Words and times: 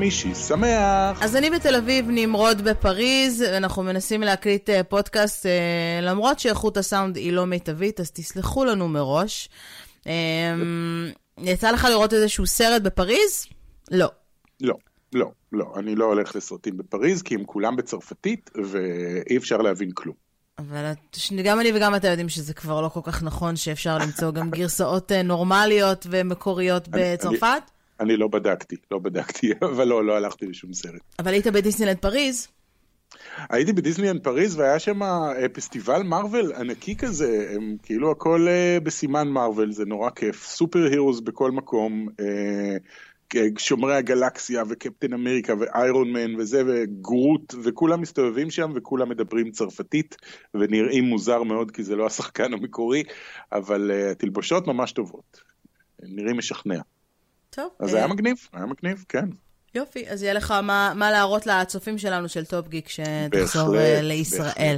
חמישי 0.00 0.34
שמח! 0.34 1.22
אז 1.22 1.36
אני 1.36 1.50
בתל 1.50 1.74
אביב, 1.74 2.06
נמרוד 2.08 2.62
בפריז, 2.62 3.42
אנחנו 3.42 3.82
מנסים 3.82 4.20
להקליט 4.20 4.70
אה, 4.70 4.84
פודקאסט, 4.84 5.46
אה, 5.46 6.00
למרות 6.02 6.38
שאיכות 6.38 6.76
הסאונד 6.76 7.16
היא 7.16 7.32
לא 7.32 7.46
מיטבית, 7.46 8.00
אז 8.00 8.10
תסלחו 8.10 8.64
לנו 8.64 8.88
מראש. 8.88 9.48
אה, 10.06 10.12
יצא 11.38 11.70
לך 11.70 11.84
לראות 11.90 12.12
איזשהו 12.12 12.46
סרט 12.46 12.82
בפריז? 12.82 13.46
לא. 13.90 14.08
לא, 14.60 14.74
לא, 15.12 15.30
לא. 15.52 15.72
אני 15.76 15.94
לא 15.94 16.04
הולך 16.04 16.36
לסרטים 16.36 16.76
בפריז, 16.76 17.22
כי 17.22 17.34
הם 17.34 17.44
כולם 17.44 17.76
בצרפתית, 17.76 18.50
ואי 18.64 19.36
אפשר 19.36 19.56
להבין 19.56 19.90
כלום. 19.94 20.14
אבל 20.58 20.92
גם 21.44 21.60
אני 21.60 21.72
וגם 21.74 21.94
אתה 21.94 22.08
יודעים 22.08 22.28
שזה 22.28 22.54
כבר 22.54 22.80
לא 22.80 22.88
כל 22.88 23.00
כך 23.02 23.22
נכון 23.22 23.56
שאפשר 23.56 23.98
למצוא 23.98 24.30
גם 24.30 24.50
גרסאות 24.50 25.12
נורמליות 25.12 26.06
ומקוריות 26.10 26.88
בצרפת. 26.88 27.44
אני, 27.44 27.79
אני 28.00 28.16
לא 28.16 28.28
בדקתי, 28.28 28.76
לא 28.90 28.98
בדקתי, 28.98 29.52
אבל 29.72 29.88
לא, 29.88 30.04
לא 30.04 30.16
הלכתי 30.16 30.46
לשום 30.46 30.72
סרט. 30.72 31.00
אבל 31.18 31.32
היית 31.32 31.46
בדיסנילנד 31.46 31.98
פריז? 31.98 32.48
הייתי 33.50 33.72
בדיסנילנד 33.72 34.22
פריז 34.22 34.56
והיה 34.56 34.78
שם 34.78 35.02
אה, 35.02 35.48
פסטיבל 35.52 36.02
מארוול 36.02 36.52
ענקי 36.52 36.96
כזה, 36.96 37.52
הם 37.54 37.76
כאילו 37.82 38.10
הכל 38.10 38.46
אה, 38.48 38.78
בסימן 38.82 39.28
מארוול, 39.28 39.72
זה 39.72 39.84
נורא 39.84 40.10
כיף, 40.10 40.46
סופר 40.46 40.86
הירוס 40.90 41.20
בכל 41.20 41.50
מקום, 41.50 42.08
אה, 42.20 42.76
שומרי 43.58 43.96
הגלקסיה 43.96 44.62
וקפטן 44.68 45.12
אמריקה 45.12 45.54
ואיירון 45.58 46.12
מן 46.12 46.40
וזה 46.40 46.62
וגרוט 46.66 47.54
וכולם 47.64 48.00
מסתובבים 48.00 48.50
שם 48.50 48.72
וכולם 48.74 49.08
מדברים 49.08 49.50
צרפתית 49.50 50.16
ונראים 50.54 51.04
מוזר 51.04 51.42
מאוד 51.42 51.70
כי 51.70 51.82
זה 51.82 51.96
לא 51.96 52.06
השחקן 52.06 52.52
המקורי, 52.52 53.02
אבל 53.52 53.90
התלבושות 54.10 54.66
ממש 54.66 54.92
טובות, 54.92 55.40
נראים 56.02 56.38
משכנע. 56.38 56.80
טוב. 57.50 57.68
אז 57.80 57.90
זה 57.90 57.96
היה 57.96 58.06
מגניב, 58.06 58.36
היה 58.52 58.66
מגניב, 58.66 59.04
כן. 59.08 59.24
יופי, 59.74 60.08
אז 60.08 60.22
יהיה 60.22 60.34
לך 60.34 60.50
מה, 60.50 60.92
מה 60.94 61.10
להראות 61.10 61.46
לצופים 61.46 61.98
שלנו 61.98 62.28
של 62.28 62.44
טופ 62.44 62.68
גיק 62.68 62.88
שתחזור 62.88 63.72
בהחלט, 63.72 64.02
לישראל. 64.02 64.76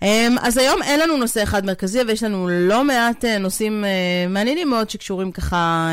בהחלט. 0.00 0.40
אז 0.40 0.56
היום 0.56 0.82
אין 0.82 1.00
לנו 1.00 1.16
נושא 1.16 1.42
אחד 1.42 1.66
מרכזי, 1.66 2.00
אבל 2.00 2.10
יש 2.10 2.22
לנו 2.22 2.48
לא 2.48 2.84
מעט 2.84 3.24
נושאים 3.24 3.84
מעניינים 4.28 4.70
מאוד 4.70 4.90
שקשורים 4.90 5.32
ככה 5.32 5.90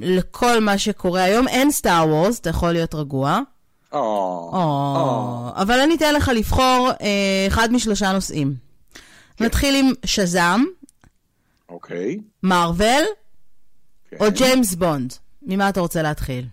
לכל 0.00 0.60
מה 0.60 0.78
שקורה 0.78 1.22
היום. 1.22 1.48
אין 1.48 1.70
Star 1.70 2.08
Wars, 2.08 2.38
אתה 2.40 2.50
יכול 2.50 2.72
להיות 2.72 2.94
רגוע. 2.94 3.40
Oh, 3.92 3.94
oh, 3.94 4.54
oh. 4.54 5.60
אבל 5.62 5.80
אני 5.80 5.94
אתן 5.94 6.14
לך 6.14 6.30
לבחור 6.34 6.90
אחד 7.48 7.72
משלושה 7.72 8.12
נושאים. 8.12 8.54
כן. 9.36 9.44
נתחיל 9.44 9.74
עם 9.74 9.92
שזאם. 10.04 10.64
אוקיי. 11.68 12.18
מארוול. 12.42 13.04
או 14.20 14.26
ג'יימס 14.30 14.74
בונד. 14.74 15.12
ממה 15.42 15.68
אתה 15.68 15.80
רוצה 15.80 16.02
להתחיל? 16.02 16.44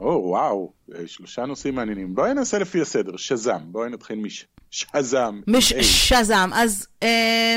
או, 0.00 0.22
וואו, 0.24 0.72
שלושה 1.06 1.46
נושאים 1.46 1.74
מעניינים. 1.74 2.14
בואי 2.14 2.34
נעשה 2.34 2.58
לפי 2.58 2.80
הסדר, 2.80 3.16
שזם. 3.16 3.58
בואי 3.64 3.90
נתחיל 3.90 4.18
משזם. 4.18 5.40
משזם. 5.46 6.50
אז 6.54 6.86
אה, 7.02 7.56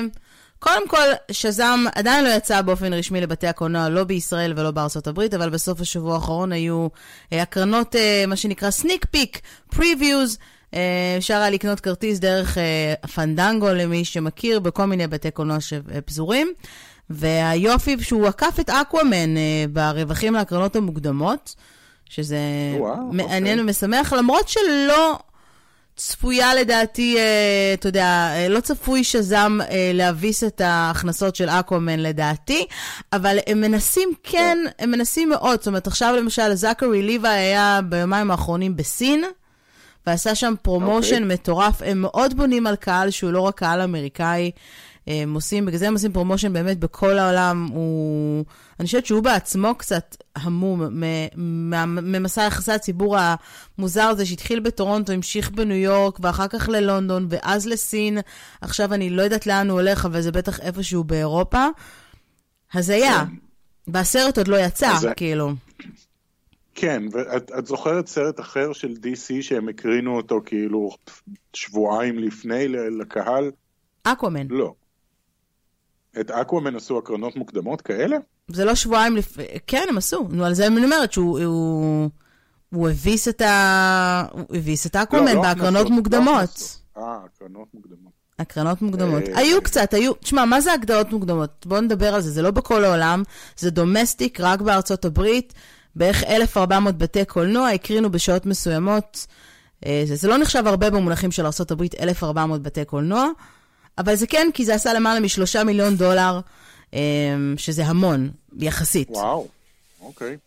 קודם 0.59 0.87
כל, 0.87 1.07
שזם 1.31 1.85
עדיין 1.95 2.25
לא 2.25 2.29
יצא 2.29 2.61
באופן 2.61 2.93
רשמי 2.93 3.21
לבתי 3.21 3.47
הקולנוע, 3.47 3.89
לא 3.89 4.03
בישראל 4.03 4.53
ולא 4.57 4.71
בארצות 4.71 5.07
הברית, 5.07 5.33
אבל 5.33 5.49
בסוף 5.49 5.81
השבוע 5.81 6.15
האחרון 6.15 6.51
היו 6.51 6.87
אה, 7.33 7.41
הקרנות, 7.41 7.95
אה, 7.95 8.23
מה 8.27 8.35
שנקרא 8.35 8.69
סניק 8.69 9.05
פיק, 9.05 9.41
previews. 9.75 10.37
אפשר 11.17 11.33
היה 11.33 11.49
לקנות 11.49 11.79
כרטיס 11.79 12.19
דרך 12.19 12.57
פנדנגו 13.15 13.69
למי 13.69 14.05
שמכיר, 14.05 14.59
בכל 14.59 14.85
מיני 14.85 15.07
בתי 15.07 15.31
קולנוע 15.31 15.57
שפזורים. 15.59 16.53
והיופי 17.09 17.95
שהוא 18.01 18.27
עקף 18.27 18.59
את 18.59 18.69
אקוואמן 18.69 19.35
אה, 19.35 19.39
ברווחים 19.69 20.33
להקרנות 20.33 20.75
המוקדמות, 20.75 21.55
שזה 22.09 22.37
וואו, 22.77 22.97
מעניין 23.11 23.59
אוקיי. 23.59 23.61
ומשמח, 23.61 24.13
למרות 24.13 24.49
שלא 24.49 25.19
צפויה 25.95 26.55
לדעתי, 26.55 27.15
אה, 27.17 27.79
אתה 27.79 27.87
יודע, 27.87 28.33
אה, 28.33 28.49
לא 28.49 28.59
צפוי 28.59 29.03
שזם 29.03 29.59
להביס 29.93 30.43
את 30.43 30.61
ההכנסות 30.61 31.35
של 31.35 31.49
אקוואמן 31.49 31.99
לדעתי, 31.99 32.65
אבל 33.13 33.37
הם 33.47 33.61
מנסים 33.61 34.09
כן, 34.23 34.57
הם 34.79 34.91
מנסים 34.91 35.29
מאוד. 35.29 35.59
זאת 35.59 35.67
אומרת, 35.67 35.87
עכשיו 35.87 36.15
למשל, 36.17 36.53
זכרי 36.53 37.01
ליווי 37.01 37.29
היה 37.29 37.79
ביומיים 37.89 38.31
האחרונים 38.31 38.75
בסין. 38.75 39.23
ועשה 40.07 40.35
שם 40.35 40.53
promotion 40.61 41.15
okay. 41.15 41.21
אוקיי. 41.21 41.33
מטורף. 41.33 41.81
הם 41.85 42.01
מאוד 42.01 42.37
בונים 42.37 42.67
על 42.67 42.75
קהל 42.75 43.09
שהוא 43.09 43.31
לא 43.31 43.41
רק 43.41 43.57
קהל 43.57 43.81
אמריקאי, 43.81 44.51
הם 45.07 45.33
עושים, 45.33 45.65
בגלל 45.65 45.79
זה 45.79 45.87
הם 45.87 45.93
עושים 45.93 46.13
promotion 46.13 46.53
באמת 46.53 46.79
בכל 46.79 47.17
העולם. 47.17 47.67
הוא, 47.73 48.45
אני 48.79 48.85
חושבת 48.85 49.05
שהוא 49.05 49.23
בעצמו 49.23 49.75
קצת 49.75 50.15
המום 50.35 50.81
ממסע 52.01 52.41
יחסי 52.41 52.71
הציבור 52.71 53.17
המוזר 53.19 54.03
הזה 54.03 54.25
שהתחיל 54.25 54.59
בטורונטו, 54.59 55.13
המשיך 55.13 55.51
בניו 55.51 55.77
יורק, 55.77 56.19
ואחר 56.21 56.47
כך 56.47 56.69
ללונדון, 56.69 57.27
ואז 57.29 57.67
לסין. 57.67 58.17
עכשיו 58.61 58.93
אני 58.93 59.09
לא 59.09 59.21
יודעת 59.21 59.47
לאן 59.47 59.69
הוא 59.69 59.79
הולך, 59.79 60.05
אבל 60.05 60.21
זה 60.21 60.31
בטח 60.31 60.59
איפשהו 60.59 61.03
באירופה. 61.03 61.67
הזיה. 62.73 63.25
כן. 63.25 63.35
והסרט 63.93 64.37
עוד 64.37 64.47
לא 64.47 64.57
יצא, 64.57 64.91
אז... 64.91 65.07
כאילו. 65.15 65.51
כן, 66.75 67.03
ואת 67.11 67.51
את 67.59 67.67
זוכרת 67.67 68.07
סרט 68.07 68.39
אחר 68.39 68.73
של 68.73 68.93
DC 69.03 69.41
שהם 69.41 69.69
הקרינו 69.69 70.17
אותו 70.17 70.41
כאילו 70.45 70.89
שבועיים 71.53 72.19
לפני 72.19 72.67
לקהל? 72.67 73.51
אקוומן. 74.03 74.47
לא. 74.49 74.73
את 76.19 76.31
אקוואמן 76.31 76.75
עשו 76.75 76.97
הקרנות 76.97 77.35
מוקדמות 77.35 77.81
כאלה? 77.81 78.17
זה 78.47 78.65
לא 78.65 78.75
שבועיים 78.75 79.15
לפני, 79.15 79.45
כן, 79.67 79.85
הם 79.89 79.97
עשו. 79.97 80.27
נו, 80.29 80.45
על 80.45 80.53
זה 80.53 80.67
אני 80.67 80.83
אומרת 80.83 81.13
שהוא... 81.13 81.39
הוא... 81.39 82.09
הוא 82.73 82.89
הביס 82.89 83.27
את 83.27 83.41
ה... 83.41 84.25
הוא 84.31 84.57
הביס 84.57 84.85
את 84.85 84.95
אקוואמן 84.95 85.25
לא, 85.25 85.33
לא 85.33 85.41
בהקרנות 85.41 85.89
לא 85.89 85.95
מוקדמות. 85.95 86.79
אה, 86.97 87.17
הקרנות 87.25 87.67
מוקדמות. 87.73 88.11
הקרנות 88.39 88.81
מוקדמות. 88.81 89.23
אה, 89.23 89.37
היו 89.37 89.61
קצת, 89.61 89.93
היו... 89.93 90.13
תשמע, 90.13 90.45
מה 90.45 90.61
זה 90.61 90.73
הקרנות 90.73 91.11
מוקדמות? 91.11 91.65
בואו 91.65 91.81
נדבר 91.81 92.15
על 92.15 92.21
זה, 92.21 92.31
זה 92.31 92.41
לא 92.41 92.51
בכל 92.51 92.85
העולם, 92.85 93.23
זה 93.57 93.71
דומסטיק, 93.71 94.39
רק 94.39 94.61
בארצות 94.61 95.05
הברית. 95.05 95.53
בערך 95.95 96.23
1,400 96.23 96.97
בתי 96.97 97.25
קולנוע 97.25 97.69
הקרינו 97.69 98.11
בשעות 98.11 98.45
מסוימות. 98.45 99.27
אה, 99.85 100.03
זה, 100.05 100.15
זה 100.15 100.27
לא 100.27 100.37
נחשב 100.37 100.67
הרבה 100.67 100.89
במונחים 100.89 101.31
של 101.31 101.45
ארה"ב, 101.45 101.83
1,400 101.99 102.61
בתי 102.61 102.85
קולנוע. 102.85 103.29
אבל 103.99 104.15
זה 104.15 104.27
כן, 104.27 104.47
כי 104.53 104.65
זה 104.65 104.75
עשה 104.75 104.93
למעלה 104.93 105.19
משלושה 105.19 105.63
מיליון 105.63 105.95
דולר, 105.95 106.39
אמ, 106.93 106.99
שזה 107.57 107.85
המון, 107.85 108.29
יחסית. 108.59 109.09
וואו, 109.09 109.47
אוקיי. 110.01 110.37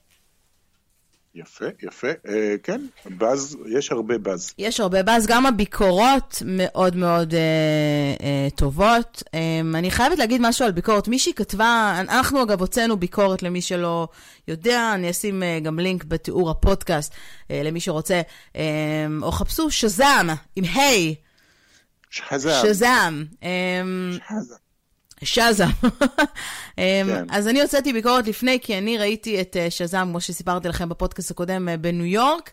יפה, 1.34 1.64
יפה. 1.82 2.06
אה, 2.28 2.54
כן, 2.62 2.80
באז, 3.06 3.56
יש 3.68 3.92
הרבה 3.92 4.18
באז. 4.18 4.54
יש 4.58 4.80
הרבה 4.80 5.02
באז, 5.02 5.26
גם 5.26 5.46
הביקורות 5.46 6.42
מאוד 6.46 6.96
מאוד 6.96 7.34
אה, 7.34 7.40
אה, 8.22 8.48
טובות. 8.50 9.22
אה, 9.34 9.60
אני 9.74 9.90
חייבת 9.90 10.18
להגיד 10.18 10.40
משהו 10.44 10.64
על 10.64 10.72
ביקורת. 10.72 11.08
מישהי 11.08 11.34
כתבה, 11.34 11.96
אנחנו 11.98 12.42
אגב 12.42 12.60
הוצאנו 12.60 12.96
ביקורת 12.96 13.42
למי 13.42 13.60
שלא 13.60 14.08
יודע, 14.48 14.92
אני 14.94 15.10
אשים 15.10 15.42
אה, 15.42 15.58
גם 15.62 15.78
לינק 15.78 16.04
בתיאור 16.04 16.50
הפודקאסט 16.50 17.14
אה, 17.50 17.62
למי 17.62 17.80
שרוצה, 17.80 18.20
אה, 18.56 18.62
או 19.22 19.32
חפשו 19.32 19.70
שזם 19.70 20.26
עם 20.56 20.64
היי. 20.64 21.14
Hey, 21.18 21.31
שזם. 22.12 22.62
שזם. 22.62 23.24
שזם. 25.24 25.70
כן. 26.76 27.06
אז 27.30 27.48
אני 27.48 27.62
הוצאתי 27.62 27.92
ביקורת 27.92 28.26
לפני, 28.26 28.58
כי 28.60 28.78
אני 28.78 28.98
ראיתי 28.98 29.40
את 29.40 29.56
אה, 29.56 29.70
שזם, 29.70 30.06
כמו 30.10 30.20
שסיפרתי 30.20 30.68
לכם 30.68 30.88
בפודקאסט 30.88 31.30
הקודם, 31.30 31.68
אה, 31.68 31.76
בניו 31.76 32.06
יורק. 32.06 32.50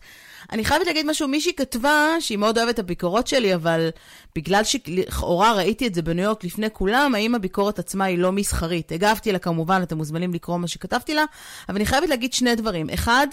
אני 0.52 0.64
חייבת 0.64 0.86
להגיד 0.86 1.06
משהו, 1.06 1.28
מישהי 1.28 1.52
כתבה 1.56 2.06
שהיא 2.20 2.38
מאוד 2.38 2.58
אוהבת 2.58 2.74
את 2.74 2.78
הביקורות 2.78 3.26
שלי, 3.26 3.54
אבל 3.54 3.88
בגלל 4.36 4.64
שלכאורה 4.64 5.52
ראיתי 5.54 5.86
את 5.86 5.94
זה 5.94 6.02
בניו 6.02 6.24
יורק 6.24 6.44
לפני 6.44 6.66
כולם, 6.72 7.14
האם 7.14 7.34
הביקורת 7.34 7.78
עצמה 7.78 8.04
היא 8.04 8.18
לא 8.18 8.32
מסחרית? 8.32 8.92
הגבתי 8.92 9.32
לה 9.32 9.38
כמובן, 9.38 9.82
אתם 9.82 9.96
מוזמנים 9.96 10.34
לקרוא 10.34 10.58
מה 10.58 10.68
שכתבתי 10.68 11.14
לה, 11.14 11.24
אבל 11.68 11.76
אני 11.76 11.86
חייבת 11.86 12.08
להגיד 12.08 12.32
שני 12.32 12.54
דברים. 12.54 12.90
אחד, 12.90 13.26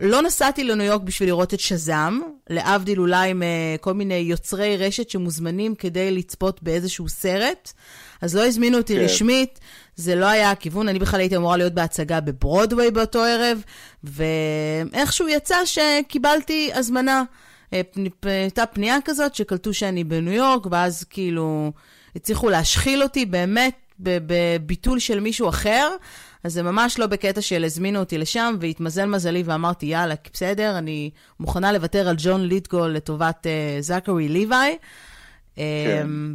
לא 0.00 0.22
נסעתי 0.22 0.64
לניו 0.64 0.86
יורק 0.86 1.02
בשביל 1.02 1.28
לראות 1.28 1.54
את 1.54 1.60
שזם, 1.60 2.20
להבדיל 2.50 3.00
אולי 3.00 3.32
מכל 3.34 3.94
מיני 3.94 4.14
יוצרי 4.14 4.76
רשת 4.76 5.10
שמוזמנים 5.10 5.74
כדי 5.74 6.10
לצפות 6.10 6.62
באיזשהו 6.62 7.08
סרט. 7.08 7.72
אז 8.20 8.36
לא 8.36 8.46
הזמינו 8.46 8.78
אותי 8.78 8.94
כן. 8.94 9.00
רשמית, 9.00 9.60
זה 9.96 10.14
לא 10.14 10.26
היה 10.26 10.50
הכיוון, 10.50 10.88
אני 10.88 10.98
בכלל 10.98 11.20
הייתי 11.20 11.36
אמורה 11.36 11.56
להיות 11.56 11.72
בהצגה 11.74 12.20
בברודוויי 12.20 12.90
באותו 12.90 13.24
ערב, 13.24 13.62
ואיכשהו 14.04 15.28
יצא 15.28 15.56
שקיבלתי 15.64 16.70
הזמנה. 16.74 17.22
אה, 17.72 17.80
הייתה 18.24 18.66
פנייה 18.66 18.96
כזאת 19.04 19.34
שקלטו 19.34 19.74
שאני 19.74 20.04
בניו 20.04 20.32
יורק, 20.32 20.66
ואז 20.70 21.04
כאילו 21.04 21.72
הצליחו 22.16 22.48
להשחיל 22.48 23.02
אותי 23.02 23.26
באמת 23.26 23.74
בביטול 24.00 24.98
של 24.98 25.20
מישהו 25.20 25.48
אחר. 25.48 25.90
אז 26.44 26.52
זה 26.52 26.62
ממש 26.62 26.98
לא 26.98 27.06
בקטע 27.06 27.40
של 27.40 27.64
הזמינו 27.64 27.98
אותי 27.98 28.18
לשם, 28.18 28.54
והתמזל 28.60 29.06
מזלי 29.06 29.42
ואמרתי, 29.42 29.86
יאללה, 29.86 30.14
בסדר, 30.32 30.78
אני 30.78 31.10
מוכנה 31.40 31.72
לוותר 31.72 32.08
על 32.08 32.16
ג'ון 32.18 32.40
ליטגול 32.40 32.90
לטובת 32.90 33.46
uh, 33.46 33.82
זכרי 33.82 34.28
ליוואי, 34.28 34.76
um, 35.56 35.58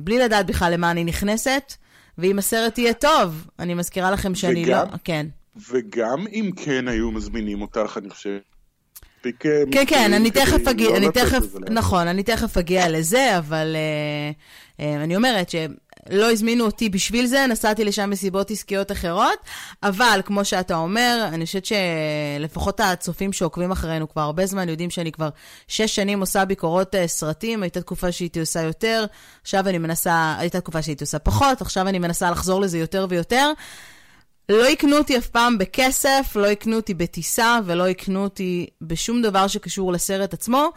בלי 0.03 0.19
לדעת 0.19 0.45
בכלל 0.45 0.73
למה 0.73 0.91
אני 0.91 1.03
נכנסת, 1.03 1.73
ואם 2.17 2.39
הסרט 2.39 2.77
יהיה 2.77 2.93
טוב, 2.93 3.47
אני 3.59 3.73
מזכירה 3.73 4.11
לכם 4.11 4.35
שאני 4.35 4.63
וגם, 4.65 4.87
לא... 4.91 4.97
כן. 5.03 5.27
וגם 5.69 6.27
אם 6.27 6.51
כן 6.55 6.87
היו 6.87 7.11
מזמינים 7.11 7.61
אותך, 7.61 7.97
אני 8.01 8.09
חושב... 8.09 8.37
מספיק... 9.27 9.73
כן, 9.73 9.83
כן, 9.87 10.13
אני 10.13 10.31
תכף 10.31 10.67
אגיע, 10.67 10.89
לא 10.89 10.97
אני 10.97 11.07
תכף. 11.13 11.43
נכון, 11.69 12.07
אני 12.07 12.23
תכף 12.23 12.57
אגיע 12.57 12.89
לזה, 12.89 13.37
אבל 13.37 13.75
אה, 13.75 14.31
אה, 14.85 15.03
אני 15.03 15.15
אומרת 15.15 15.49
שלא 15.49 16.31
הזמינו 16.31 16.65
אותי 16.65 16.89
בשביל 16.89 17.25
זה, 17.25 17.47
נסעתי 17.47 17.85
לשם 17.85 18.09
מסיבות 18.09 18.51
עסקיות 18.51 18.91
אחרות, 18.91 19.39
אבל 19.83 20.21
כמו 20.25 20.45
שאתה 20.45 20.75
אומר, 20.75 21.29
אני 21.33 21.45
חושבת 21.45 21.65
שלפחות 21.65 22.79
הצופים 22.79 23.33
שעוקבים 23.33 23.71
אחרינו 23.71 24.09
כבר 24.09 24.21
הרבה 24.21 24.45
זמן 24.45 24.69
יודעים 24.69 24.89
שאני 24.89 25.11
כבר 25.11 25.29
שש 25.67 25.95
שנים 25.95 26.19
עושה 26.19 26.45
ביקורות 26.45 26.95
אה, 26.95 27.07
סרטים, 27.07 27.63
הייתה 27.63 27.81
תקופה 27.81 28.11
שהייתי 28.11 28.39
עושה 28.39 28.61
יותר, 28.61 29.05
עכשיו 29.41 29.67
אני 29.67 29.77
מנסה, 29.77 30.35
הייתה 30.39 30.59
תקופה 30.61 30.81
שהייתי 30.81 31.03
עושה 31.03 31.19
פחות, 31.19 31.61
עכשיו 31.61 31.87
אני 31.87 31.99
מנסה 31.99 32.31
לחזור 32.31 32.61
לזה 32.61 32.77
יותר 32.77 33.05
ויותר. 33.09 33.51
לא 34.49 34.69
יקנו 34.69 34.97
אותי 34.97 35.17
אף 35.17 35.27
פעם 35.27 35.57
בכסף, 35.57 36.31
לא 36.35 36.47
יקנו 36.47 36.75
אותי 36.75 36.93
בטיסה 36.93 37.59
ולא 37.65 37.89
יקנו 37.89 38.23
אותי 38.23 38.67
בשום 38.81 39.21
דבר 39.21 39.47
שקשור 39.47 39.91
לסרט 39.91 40.33
עצמו, 40.33 40.71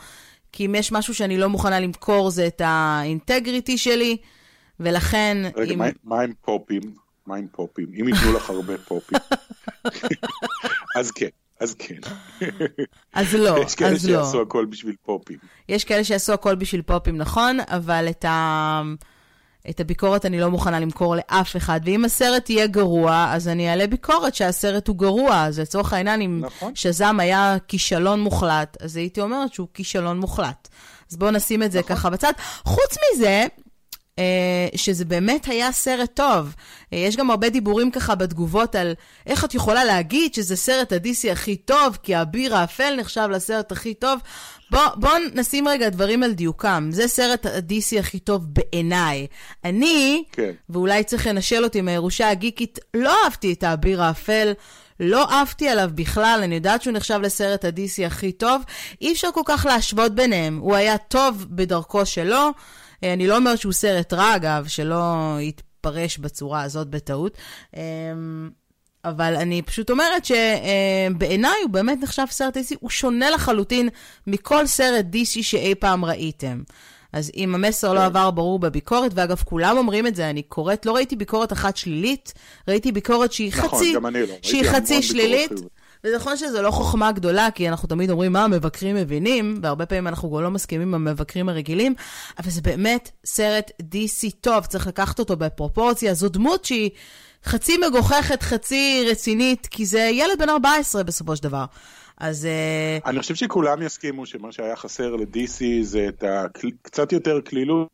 כי 0.53 0.67
אם 0.67 0.75
יש 0.75 0.93
משהו 0.93 1.15
שאני 1.15 1.39
לא 1.39 1.49
מוכנה 1.49 1.81
למכור 1.81 2.31
זה 2.31 2.47
את 2.47 2.61
האינטגריטי 2.65 3.79
שלי, 3.79 4.17
ולכן... 4.81 5.37
רגע, 5.57 5.73
אם... 5.73 5.79
מה- 5.79 5.87
מה 6.05 6.21
עם 6.21 6.33
פופים? 6.41 6.81
מה 7.27 7.37
עם 7.37 7.47
פופים? 7.53 7.87
אם 8.01 8.09
ייתנו 8.09 8.33
לך 8.33 8.51
הרבה 8.51 8.79
פופים. 8.79 9.19
אז 10.99 11.11
כן, 11.11 11.29
אז 11.61 11.75
כן. 11.79 11.95
אז 13.15 13.35
לא, 13.35 13.59
יש 13.67 13.75
כאלה 13.75 13.91
אז 13.91 14.09
לא. 14.09 14.23
שיעשו 14.23 14.43
הכל 14.43 14.65
בשביל 14.65 14.95
פופים. 15.03 15.39
יש 15.69 15.85
כאלה 15.85 16.05
שיעשו 16.05 16.33
הכל 16.33 16.55
בשביל 16.55 16.83
פופים, 16.83 17.17
נכון, 17.17 17.59
אבל 17.69 18.07
את, 18.11 18.25
ה... 18.25 18.83
את 19.71 19.81
הביקורת 19.81 20.27
אני 20.27 20.41
לא 20.41 20.51
מוכנה 20.51 20.81
למכור 20.81 21.17
לאף 21.17 21.57
אחד. 21.57 21.81
ואם 21.85 22.05
הסרט 22.05 22.51
יהיה 22.51 22.67
גרוע, 22.67 23.27
אז 23.31 23.49
אני 23.49 23.71
אעלה 23.71 23.87
ביקורת 23.87 24.35
שהסרט 24.35 24.89
הוא 24.89 24.97
גרוע. 24.97 25.45
אז 25.45 25.61
לצורך 25.61 25.93
העניין, 25.93 26.23
אם 26.23 26.41
נכון. 26.45 26.75
שזם 26.75 27.21
היה 27.21 27.57
כישלון 27.69 28.21
מוחלט, 28.21 28.77
אז 28.81 28.97
הייתי 28.97 29.21
אומרת 29.21 29.55
שהוא 29.55 29.69
כישלון 29.75 30.21
מוחלט. 30.21 30.69
אז 31.11 31.17
בואו 31.17 31.31
נשים 31.31 31.63
את 31.63 31.73
זה 31.73 31.81
נכון. 31.81 31.97
ככה 31.97 32.11
בצד. 32.11 32.33
חוץ 32.65 32.97
מזה, 33.15 33.47
אה, 34.19 34.69
שזה 34.77 35.05
באמת 35.05 35.47
היה 35.47 35.73
סרט 35.73 36.11
טוב. 36.15 36.55
אה, 36.93 36.99
יש 36.99 37.17
גם 37.17 37.31
הרבה 37.31 37.49
דיבורים 37.49 37.91
ככה 37.91 38.15
בתגובות 38.15 38.75
על 38.75 38.95
איך 39.27 39.45
את 39.45 39.55
יכולה 39.55 39.85
להגיד 39.85 40.35
שזה 40.35 40.57
סרט 40.57 40.93
הדיסי 40.93 41.31
הכי 41.31 41.57
טוב, 41.57 41.99
כי 42.03 42.15
האביר 42.15 42.57
האפל 42.57 42.95
נחשב 42.99 43.29
לסרט 43.33 43.73
הכי 43.73 43.95
טוב. 43.95 44.21
בוא, 44.71 44.81
בוא 44.97 45.11
נשים 45.35 45.69
רגע 45.69 45.89
דברים 45.89 46.23
על 46.23 46.33
דיוקם. 46.33 46.89
זה 46.93 47.09
סרט 47.09 47.47
הדיסי 47.47 47.99
הכי 47.99 48.19
טוב 48.19 48.43
בעיניי. 48.47 49.27
אני, 49.65 50.25
כן. 50.33 50.51
ואולי 50.69 51.05
צריך 51.05 51.27
לנשל 51.27 51.65
אותי 51.65 51.81
מהירושה 51.81 52.31
הגיקית, 52.31 52.79
לא 52.95 53.25
אהבתי 53.25 53.53
את 53.53 53.63
האביר 53.63 54.03
האפל. 54.03 54.53
לא 55.01 55.43
עפתי 55.43 55.69
עליו 55.69 55.91
בכלל, 55.95 56.41
אני 56.45 56.55
יודעת 56.55 56.83
שהוא 56.83 56.95
נחשב 56.95 57.21
לסרט 57.23 57.65
הדיסי 57.65 58.07
הכי 58.07 58.33
טוב. 58.33 58.63
אי 59.01 59.13
אפשר 59.13 59.29
כל 59.35 59.41
כך 59.45 59.67
להשוות 59.67 60.15
ביניהם. 60.15 60.59
הוא 60.59 60.75
היה 60.75 60.99
טוב 60.99 61.47
בדרכו 61.51 62.07
שלו. 62.07 62.51
אה, 63.05 63.13
אני 63.13 63.27
לא 63.27 63.37
אומרת 63.37 63.59
שהוא 63.59 63.73
סרט 63.73 64.13
רע, 64.13 64.37
אגב, 64.37 64.67
שלא 64.67 65.37
יתפרש 65.41 66.19
בצורה 66.19 66.63
הזאת 66.63 66.89
בטעות. 66.89 67.39
אבל 69.05 69.37
אני 69.37 69.63
פשוט 69.63 69.91
אומרת 69.91 70.25
שבעיניי 70.25 71.55
הוא 71.63 71.71
באמת 71.71 71.99
נחשב 72.03 72.25
סרט 72.31 72.57
DC, 72.57 72.75
הוא 72.81 72.91
שונה 72.91 73.31
לחלוטין 73.31 73.89
מכל 74.27 74.67
סרט 74.67 75.05
DC 75.13 75.43
שאי 75.43 75.75
פעם 75.75 76.05
ראיתם. 76.05 76.63
אז 77.13 77.31
אם 77.37 77.55
המסר 77.55 77.93
לא 77.93 78.05
עבר 78.05 78.31
ברור 78.31 78.59
בביקורת, 78.59 79.13
ואגב, 79.15 79.43
כולם 79.45 79.77
אומרים 79.77 80.07
את 80.07 80.17
זה, 80.17 80.31
אני 80.31 80.43
קוראת, 80.43 80.87
לא 80.87 80.93
ראיתי 80.93 81.17
ביקורת 81.17 81.53
אחת 81.53 81.77
שלילית, 81.77 82.33
ראיתי 82.69 82.93
ביקורת 82.93 83.33
שהיא 83.33 83.53
נכון, 83.57 83.69
חצי, 83.69 83.95
גם 83.95 84.07
אני 84.07 84.27
לא. 84.27 84.35
שהיא 84.43 84.65
חצי 84.65 85.03
שלילית. 85.03 85.53
וזה 86.05 86.17
נכון 86.17 86.37
שזו 86.37 86.63
לא 86.63 86.71
חוכמה 86.71 87.13
גדולה, 87.13 87.49
כי 87.55 87.69
אנחנו 87.69 87.89
תמיד 87.89 88.11
אומרים 88.11 88.33
מה 88.33 88.45
המבקרים 88.45 88.97
מבינים, 88.97 89.59
והרבה 89.63 89.87
פעמים 89.87 90.07
אנחנו 90.07 90.31
גם 90.31 90.43
לא 90.43 90.51
מסכימים 90.51 90.95
עם 90.95 91.09
המבקרים 91.09 91.49
הרגילים, 91.49 91.95
אבל 92.39 92.51
זה 92.51 92.61
באמת 92.63 93.11
סרט 93.25 93.71
DC 93.81 94.31
טוב, 94.41 94.67
צריך 94.67 94.87
לקחת 94.87 95.19
אותו 95.19 95.37
בפרופורציה. 95.37 96.15
זו 96.15 96.29
דמות 96.29 96.65
שהיא 96.65 96.91
חצי 97.45 97.77
מגוחכת, 97.89 98.43
חצי 98.43 99.07
רצינית, 99.11 99.67
כי 99.67 99.87
זה 99.87 100.01
ילד 100.01 100.39
בן 100.39 100.49
14 100.49 101.03
בסופו 101.03 101.37
של 101.37 101.43
דבר. 101.43 101.65
אז 102.17 102.47
אה, 102.47 103.11
אני 103.11 103.21
חושב 103.21 103.35
שכולם 103.35 103.83
יסכימו 103.83 104.27
שמה 104.27 104.53
שהיה 104.53 104.77
חסר 104.77 105.17
ל-DC 105.17 105.65
זה 105.83 106.09
את 106.09 106.25
הקצת 106.27 107.13
יותר 107.13 107.41
קלילות, 107.41 107.89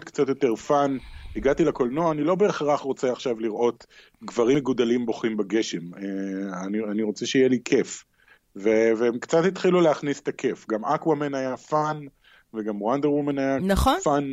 קצת 0.00 0.28
יותר 0.28 0.56
fun. 0.56 0.96
הגעתי 1.36 1.64
לקולנוע, 1.64 2.12
אני 2.12 2.24
לא 2.24 2.34
בהכרח 2.34 2.80
רוצה 2.80 3.12
עכשיו 3.12 3.40
לראות 3.40 3.86
גברים 4.24 4.56
מגודלים 4.56 5.06
בוכים 5.06 5.36
בגשם. 5.36 5.94
אה, 5.94 6.64
אני, 6.66 6.78
אני 6.92 7.02
רוצה 7.02 7.26
שיהיה 7.26 7.48
לי 7.48 7.58
כיף. 7.64 8.04
ו- 8.56 8.90
והם 8.96 9.18
קצת 9.18 9.44
התחילו 9.44 9.80
להכניס 9.80 10.20
את 10.20 10.28
הכיף. 10.28 10.66
גם 10.70 10.84
אקוואמן 10.84 11.34
היה 11.34 11.56
fun, 11.56 12.00
וגם 12.54 12.82
וונדר 12.82 13.10
וומן 13.10 13.38
היה 13.38 13.58
נכון. 13.58 13.96
fun. 14.04 14.24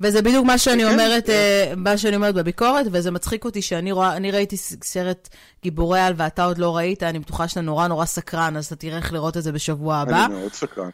וזה 0.00 0.22
בדיוק 0.22 0.46
מה 0.46 0.58
שאני 0.58 0.82
כן, 0.84 0.92
אומרת, 0.92 1.26
כן. 1.26 1.32
אה, 1.32 1.72
מה 1.76 1.98
שאני 1.98 2.16
אומרת 2.16 2.34
בביקורת, 2.34 2.86
וזה 2.92 3.10
מצחיק 3.10 3.44
אותי 3.44 3.62
שאני 3.62 3.92
רואה, 3.92 4.16
אני 4.16 4.30
ראיתי 4.30 4.56
סרט 4.84 5.28
גיבורי 5.62 6.00
על 6.00 6.14
ואתה 6.16 6.44
עוד 6.44 6.58
לא 6.58 6.76
ראית, 6.76 7.02
אני 7.02 7.18
בטוחה 7.18 7.48
שאתה 7.48 7.60
נורא 7.60 7.86
נורא 7.86 8.04
סקרן, 8.04 8.56
אז 8.56 8.66
אתה 8.66 8.76
תראה 8.76 8.96
איך 8.96 9.12
לראות 9.12 9.36
את 9.36 9.42
זה 9.42 9.52
בשבוע 9.52 9.96
הבא. 9.96 10.24
אני 10.24 10.34
מאוד 10.34 10.52
סקרן. 10.52 10.90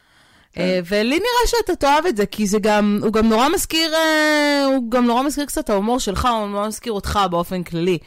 אה, 0.57 0.79
ולי 0.85 1.15
נראה 1.15 1.47
שאתה 1.47 1.75
תאהב 1.75 2.05
את 2.05 2.17
זה, 2.17 2.25
כי 2.25 2.47
זה 2.47 2.59
גם, 2.59 2.99
הוא 3.03 3.13
גם 3.13 3.29
נורא 3.29 3.49
מזכיר, 3.49 3.93
אה, 3.93 4.65
הוא 4.65 4.91
גם 4.91 5.05
נורא 5.05 5.23
מזכיר 5.23 5.45
קצת 5.45 5.63
את 5.63 5.69
ההומור 5.69 5.99
שלך, 5.99 6.25
הוא 6.25 6.47
נורא 6.47 6.67
מזכיר 6.67 6.93
אותך 6.93 7.19
באופן 7.31 7.63
כללי. 7.63 7.97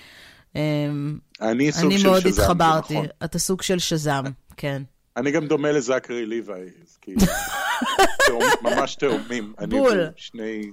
אני 1.41 1.73
סוג 1.73 1.85
אני 1.85 1.99
של 1.99 2.09
מאוד 2.09 2.21
שזם, 2.21 2.31
זה 2.31 2.43
התחברתי, 2.43 2.95
נכון. 2.95 3.07
אתה 3.25 3.39
סוג 3.39 3.63
של 3.63 3.79
שזם, 3.79 4.25
כן. 4.57 4.83
אני 5.17 5.31
גם 5.31 5.47
דומה 5.47 5.73
לזכרי 5.73 6.27
ליוואי, 6.27 6.61
אז 6.61 6.97
כאילו, 7.01 7.21
ממש 8.63 8.95
תאומים. 8.95 9.53
אני 9.59 9.67
בול. 9.67 9.99
והוא 9.99 10.11
שני... 10.17 10.71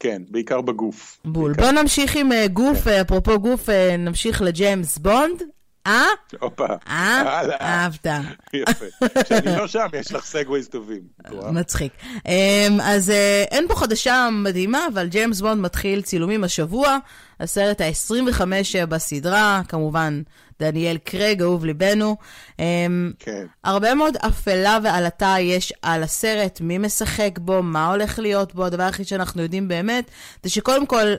כן, 0.00 0.22
בעיקר 0.30 0.60
בגוף. 0.60 1.18
בול. 1.24 1.52
בעיקר. 1.52 1.72
בוא 1.72 1.82
נמשיך 1.82 2.16
עם 2.16 2.32
אה, 2.32 2.48
גוף, 2.48 2.88
אה, 2.88 3.00
אפרופו 3.00 3.38
גוף, 3.40 3.70
אה, 3.70 3.96
נמשיך 3.96 4.42
לג'יימס 4.42 4.98
בונד. 4.98 5.42
אה? 5.86 6.06
הופה. 6.40 6.66
אה? 6.88 7.42
אהבת. 7.60 8.06
יפה. 8.52 8.84
כשאני 9.24 9.56
לא 9.56 9.66
שם, 9.66 9.86
יש 9.92 10.12
לך 10.12 10.24
segues 10.24 10.68
טובים. 10.68 11.00
מצחיק. 11.60 11.92
אמ, 12.26 12.80
אז 12.82 13.10
אה, 13.10 13.44
אין 13.50 13.68
פה 13.68 13.74
חדשה 13.74 14.28
מדהימה, 14.32 14.86
אבל 14.92 15.08
ג'יימס 15.08 15.40
בונד 15.40 15.60
מתחיל 15.60 16.02
צילומים 16.02 16.44
השבוע, 16.44 16.98
הסרט 17.40 17.80
ה-25 17.80 18.40
בסדרה, 18.88 19.60
כמובן 19.68 20.22
דניאל 20.60 20.96
קרייג, 20.96 21.42
אהוב 21.42 21.64
ליבנו. 21.64 22.16
אמ, 22.58 23.12
כן. 23.18 23.46
הרבה 23.64 23.94
מאוד 23.94 24.16
אפלה 24.16 24.78
ועלטה 24.82 25.36
יש 25.40 25.72
על 25.82 26.02
הסרט, 26.02 26.60
מי 26.60 26.78
משחק 26.78 27.38
בו, 27.38 27.62
מה 27.62 27.90
הולך 27.90 28.18
להיות 28.18 28.54
בו, 28.54 28.64
הדבר 28.64 28.82
היחיד 28.82 29.06
שאנחנו 29.06 29.42
יודעים 29.42 29.68
באמת, 29.68 30.10
זה 30.42 30.50
שקודם 30.50 30.86
כל, 30.86 31.06
אה, 31.06 31.14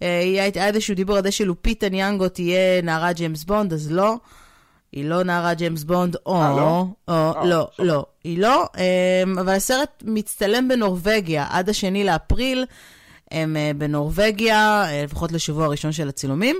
היה 0.00 0.44
היה 0.54 0.66
איזשהו 0.66 0.94
דיבור 0.94 1.16
על 1.16 1.22
זה 1.22 1.30
שלופיטה 1.30 1.88
ניאנגו 1.88 2.28
תהיה 2.28 2.82
נערת 2.82 3.16
ג'יימס 3.16 3.44
בונד, 3.44 3.72
אז 3.72 3.92
לא. 3.92 4.16
היא 4.92 5.04
לא 5.04 5.22
נערת 5.22 5.58
ג'יימס 5.58 5.84
בונד, 5.84 6.16
או, 6.26 6.42
אה, 6.42 6.56
לא? 6.56 6.86
או, 7.08 7.12
אה, 7.14 7.44
לא, 7.44 7.68
סבבה. 7.74 7.88
לא, 7.88 8.06
היא 8.24 8.38
לא, 8.38 8.68
אמ, 8.76 9.38
אבל 9.38 9.52
הסרט 9.52 10.02
מצטלם 10.06 10.68
בנורבגיה 10.68 11.46
עד 11.50 11.68
השני 11.68 12.04
לאפריל, 12.04 12.64
הם 13.30 13.56
אה, 13.56 13.70
בנורבגיה, 13.76 14.84
אה, 14.84 15.04
לפחות 15.04 15.32
לשבוע 15.32 15.64
הראשון 15.64 15.92
של 15.92 16.08
הצילומים. 16.08 16.56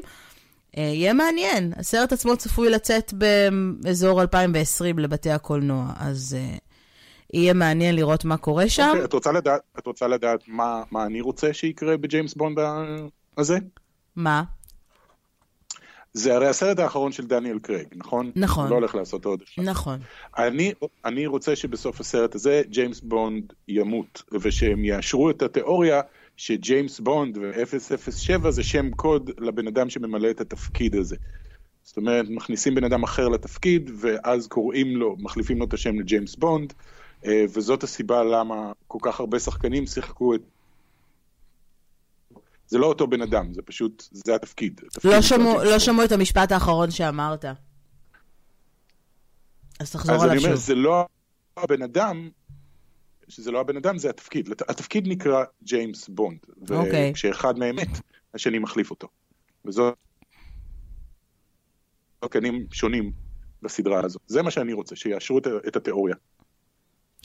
אה, 0.77 0.83
יהיה 0.83 1.13
מעניין, 1.13 1.73
הסרט 1.77 2.13
עצמו 2.13 2.37
צפוי 2.37 2.71
לצאת 2.71 3.13
באזור 3.83 4.23
2020 4.23 4.99
לבתי 4.99 5.31
הקולנוע, 5.31 5.87
אז 5.97 6.37
אה, 6.39 6.57
יהיה 7.35 7.55
מעניין 7.55 7.97
לראות 7.97 8.25
מה 8.25 8.37
קורה 8.37 8.69
שם. 8.69 8.89
אוקיי, 8.91 9.05
את 9.79 9.87
רוצה 9.87 10.09
לדעת, 10.09 10.41
מה, 10.47 10.83
מה 10.91 11.07
אני 11.07 11.21
רוצה 11.21 11.53
שיקרה 11.53 11.97
בג'יימס 11.97 12.35
בונד 12.35 12.59
הזה? 13.41 13.59
מה? 14.17 14.43
זה 16.13 16.35
הרי 16.35 16.49
הסרט 16.49 16.79
האחרון 16.79 17.13
של 17.13 17.27
דניאל 17.27 17.59
קרייג, 17.59 17.87
נכון? 17.97 18.31
נכון. 18.37 18.65
הוא 18.65 18.71
לא 18.71 18.75
הולך 18.75 18.95
לעשות 18.95 19.25
עוד 19.25 19.43
אחד. 19.43 19.63
נכון. 19.63 20.01
אני, 20.39 20.73
אני 21.05 21.27
רוצה 21.27 21.57
שבסוף 21.57 22.01
הסרט 22.01 22.35
הזה 22.35 22.63
ג'יימס 22.69 23.01
בונד 23.01 23.53
ימות, 23.69 24.23
ושהם 24.41 24.85
יאשרו 24.85 25.31
את 25.31 25.43
התיאוריה 25.43 26.01
שג'יימס 26.37 27.01
בונד 27.01 27.39
ו-007 27.39 28.51
זה 28.51 28.63
שם 28.63 28.91
קוד 28.91 29.31
לבן 29.39 29.67
אדם 29.67 29.91
שממלא 29.91 30.31
את 30.31 30.41
התפקיד 30.41 30.95
הזה. 30.95 31.17
זאת 31.83 31.97
אומרת, 31.97 32.27
מכניסים 32.29 32.75
בן 32.75 32.85
אדם 32.85 33.03
אחר 33.03 33.29
לתפקיד, 33.29 33.91
ואז 34.01 34.47
קוראים 34.47 34.97
לו, 34.97 35.17
מחליפים 35.19 35.59
לו 35.59 35.65
את 35.65 35.75
השם 35.75 36.01
לג'יימס 36.01 36.37
בונד, 36.37 36.73
אה, 37.27 37.45
וזאת 37.53 37.83
הסיבה 37.83 38.25
למה 38.25 38.73
כל 38.87 38.99
כך 39.03 39.21
הרבה 39.21 39.39
שחקנים 39.39 39.87
שיחקו 39.87 40.35
את... 40.35 40.41
זה 42.71 42.79
לא 42.79 42.87
אותו 42.87 43.07
בן 43.07 43.23
אדם, 43.23 43.53
זה 43.53 43.63
פשוט, 43.63 44.09
זה 44.13 44.35
התפקיד. 44.35 44.81
התפקיד 44.87 45.11
לא 45.11 45.23
שמעו- 45.23 45.65
לא. 45.65 45.79
שמעו 45.79 46.05
את 46.05 46.13
המשפט 46.13 46.53
האחרון 46.53 46.91
שאמרת. 46.91 47.45
אז 49.81 49.91
תחזור 49.93 50.15
אז 50.15 50.23
עליו 50.23 50.35
אני 50.35 50.45
אומר, 50.45 50.57
שוב. 50.57 50.65
זה 50.65 50.75
לא 50.75 51.07
הבן 51.57 51.83
אדם, 51.83 52.31
שזה 53.29 53.51
לא 53.51 53.61
הבן 53.61 53.77
אדם, 53.77 53.99
זה 53.99 54.11
התפקיד. 54.11 54.49
התפקיד 54.69 55.09
נקרא 55.09 55.45
ג'יימס 55.63 56.09
בונד. 56.09 56.39
אוקיי. 56.71 57.11
וכשאחד 57.11 57.59
מהם 57.59 57.77
מת, 57.77 57.89
השני 58.35 58.59
מחליף 58.59 58.91
אותו. 58.91 59.09
וזו 59.65 59.93
שחקנים 62.25 62.67
שונים 62.73 63.13
בסדרה 63.63 64.05
הזו. 64.05 64.19
זה 64.27 64.43
מה 64.43 64.51
שאני 64.51 64.73
רוצה, 64.73 64.97
שיאשרו 64.97 65.39
את 65.69 65.77
התיאוריה. 65.77 66.15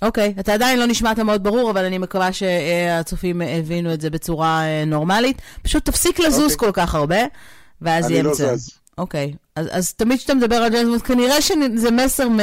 אוקיי, 0.01 0.33
okay, 0.37 0.39
אתה 0.39 0.53
עדיין 0.53 0.79
לא 0.79 0.85
נשמעת 0.85 1.19
מאוד 1.19 1.43
ברור, 1.43 1.71
אבל 1.71 1.85
אני 1.85 1.97
מקווה 1.97 2.33
שהצופים 2.33 3.41
הבינו 3.41 3.93
את 3.93 4.01
זה 4.01 4.09
בצורה 4.09 4.61
אה, 4.63 4.85
נורמלית. 4.85 5.41
פשוט 5.61 5.85
תפסיק 5.85 6.19
לזוז 6.19 6.51
okay. 6.51 6.55
אוקיי. 6.55 6.67
כל 6.67 6.71
כך 6.73 6.95
הרבה, 6.95 7.19
ואז 7.81 8.09
יהיה 8.09 8.23
מצוין. 8.23 8.49
אני 8.49 8.51
לא 8.51 8.57
זז. 8.57 8.71
אוקיי, 8.97 9.33
okay. 9.33 9.37
אז, 9.55 9.67
אז 9.71 9.93
תמיד 9.93 10.17
כשאתה 10.17 10.33
מדבר 10.33 10.55
על 10.55 10.69
ג'יימס 10.69 10.89
בונד, 10.89 11.01
כנראה 11.01 11.41
שזה 11.41 11.91
מסר 11.91 12.29
מ... 12.29 12.39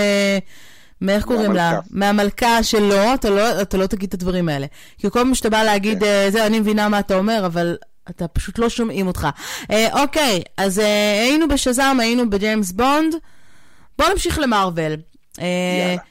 מאיך 1.01 1.25
קוראים 1.25 1.53
לה? 1.53 1.81
מהמלכה 1.91 2.63
שלו, 2.63 3.15
אתה 3.15 3.31
לא, 3.31 3.63
אתה 3.63 3.77
לא 3.77 3.87
תגיד 3.87 4.09
את 4.09 4.15
הדברים 4.15 4.49
האלה. 4.49 4.67
כי 4.99 5.11
כל 5.11 5.19
פעם 5.19 5.35
שאתה 5.35 5.51
בא 5.51 5.63
להגיד, 5.63 6.01
כן. 6.01 6.07
אה, 6.07 6.31
זה, 6.31 6.47
אני 6.47 6.61
מבינה 6.61 6.89
מה 6.89 6.99
אתה 6.99 7.15
אומר, 7.15 7.47
אבל 7.47 7.77
אתה 8.11 8.29
פשוט 8.29 8.59
לא 8.59 8.69
שומעים 8.69 9.07
אותך. 9.07 9.29
אה, 9.71 10.03
אוקיי, 10.03 10.43
אז 10.57 10.79
אה, 10.79 11.23
היינו 11.23 11.49
בשזם, 11.49 11.97
היינו 12.01 12.31
בג'יימס 12.31 12.73
בונד. 12.73 13.15
בואו 13.99 14.11
נמשיך 14.11 14.39
למרוויל. 14.39 14.97
אה, 15.41 15.47
יאללה. 15.81 16.03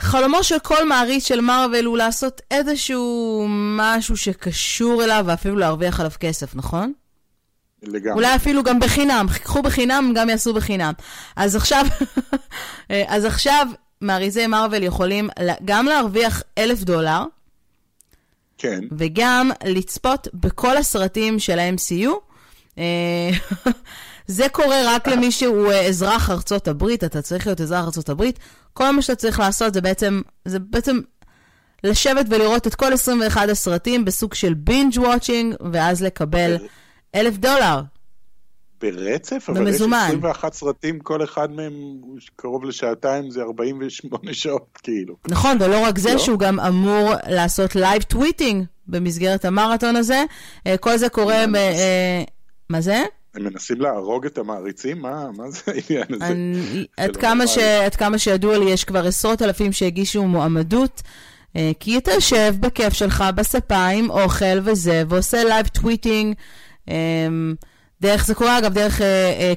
חלומו 0.00 0.44
של 0.44 0.58
כל 0.58 0.88
מעריץ 0.88 1.26
של 1.26 1.40
מארוול 1.40 1.84
הוא 1.84 1.98
לעשות 1.98 2.40
איזשהו 2.50 3.46
משהו 3.50 4.16
שקשור 4.16 5.04
אליו 5.04 5.24
ואפילו 5.26 5.56
להרוויח 5.56 6.00
עליו 6.00 6.12
כסף, 6.20 6.54
נכון? 6.54 6.92
לגמרי. 7.82 8.12
אולי 8.12 8.36
אפילו 8.36 8.62
גם 8.62 8.80
בחינם, 8.80 9.26
קחו 9.44 9.62
בחינם, 9.62 10.12
גם 10.14 10.28
יעשו 10.28 10.54
בחינם. 10.54 10.92
אז 11.36 11.56
עכשיו, 11.56 11.86
אז 13.06 13.24
עכשיו 13.24 13.66
מעריצי 14.00 14.46
מארוול 14.46 14.82
יכולים 14.82 15.28
גם 15.64 15.86
להרוויח 15.86 16.42
אלף 16.58 16.82
דולר, 16.82 17.24
כן. 18.58 18.80
וגם 18.98 19.50
לצפות 19.64 20.28
בכל 20.34 20.76
הסרטים 20.76 21.38
של 21.38 21.58
ה-MCU. 21.58 22.10
זה 24.30 24.48
קורה 24.52 24.76
רק 24.86 25.08
למי 25.08 25.32
שהוא 25.32 25.72
אה, 25.72 25.86
אזרח 25.86 26.30
ארצות 26.30 26.68
הברית, 26.68 27.04
אתה 27.04 27.22
צריך 27.22 27.46
להיות 27.46 27.60
אזרח 27.60 27.84
ארצות 27.84 28.08
הברית. 28.08 28.38
כל 28.72 28.90
מה 28.90 29.02
שאתה 29.02 29.16
צריך 29.16 29.38
לעשות 29.38 29.74
זה 29.74 29.80
בעצם, 29.80 30.20
זה 30.44 30.58
בעצם 30.58 31.00
לשבת 31.84 32.26
ולראות 32.28 32.66
את 32.66 32.74
כל 32.74 32.92
21 32.92 33.48
הסרטים 33.48 34.04
בסוג 34.04 34.34
של 34.34 34.54
בינג' 34.54 34.98
וואצ'ינג, 34.98 35.54
ואז 35.72 36.02
לקבל 36.02 36.56
אלף 37.14 37.36
דולר. 37.36 37.80
ברצף? 38.80 39.44
אבל 39.48 39.60
במזומן. 39.60 40.06
יש 40.08 40.14
21 40.14 40.52
סרטים, 40.52 40.98
כל 40.98 41.24
אחד 41.24 41.52
מהם 41.52 41.72
קרוב 42.36 42.64
לשעתיים, 42.64 43.30
זה 43.30 43.42
48 43.42 44.34
שעות, 44.42 44.78
כאילו. 44.82 45.16
נכון, 45.28 45.56
ולא 45.60 45.84
רק 45.84 45.98
זה, 45.98 46.12
לא? 46.12 46.18
שהוא 46.18 46.38
גם 46.38 46.60
אמור 46.60 47.12
לעשות 47.28 47.76
live 47.76 48.02
tweeting 48.02 48.64
במסגרת 48.86 49.44
המרתון 49.44 49.96
הזה. 49.96 50.24
אה, 50.66 50.76
כל 50.76 50.96
זה 50.96 51.08
קורה. 51.08 51.44
אה, 51.54 52.22
מה 52.70 52.80
זה? 52.80 53.04
הם 53.34 53.44
מנסים 53.44 53.80
להרוג 53.80 54.26
את 54.26 54.38
המעריצים? 54.38 54.98
מה, 54.98 55.30
מה 55.36 55.50
זה 55.50 55.60
העניין 55.66 56.06
הזה? 56.10 56.26
אני, 56.26 56.86
עד, 56.96 57.16
כמה 57.16 57.46
ש, 57.46 57.58
עד 57.58 57.94
כמה 57.94 58.18
שידוע 58.18 58.58
לי, 58.58 58.70
יש 58.70 58.84
כבר 58.84 59.06
עשרות 59.06 59.42
אלפים 59.42 59.72
שהגישו 59.72 60.24
מועמדות. 60.24 61.02
אה, 61.56 61.70
כי 61.80 61.98
אתה 61.98 62.10
יושב 62.10 62.54
בכיף 62.60 62.92
שלך 62.92 63.24
בספה 63.34 63.86
עם 63.86 64.10
אוכל 64.10 64.58
וזה, 64.64 65.02
ועושה 65.08 65.44
live 65.44 65.66
tweeting. 65.66 66.34
דרך, 68.00 68.26
זה 68.26 68.34
קורה 68.34 68.58
אגב 68.58 68.74
דרך 68.74 69.00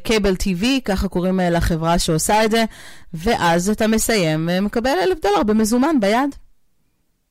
Cable 0.04 0.34
uh, 0.34 0.38
TV, 0.38 0.82
ככה 0.86 1.08
קוראים 1.08 1.40
uh, 1.40 1.44
לחברה 1.44 2.00
שעושה 2.00 2.46
את 2.46 2.52
זה, 2.52 2.66
ואז 3.14 3.70
אתה 3.70 3.88
מסיים 3.88 4.50
ומקבל 4.52 4.90
אלף 5.04 5.20
דולר 5.22 5.44
במזומן 5.44 6.00
ביד. 6.00 6.36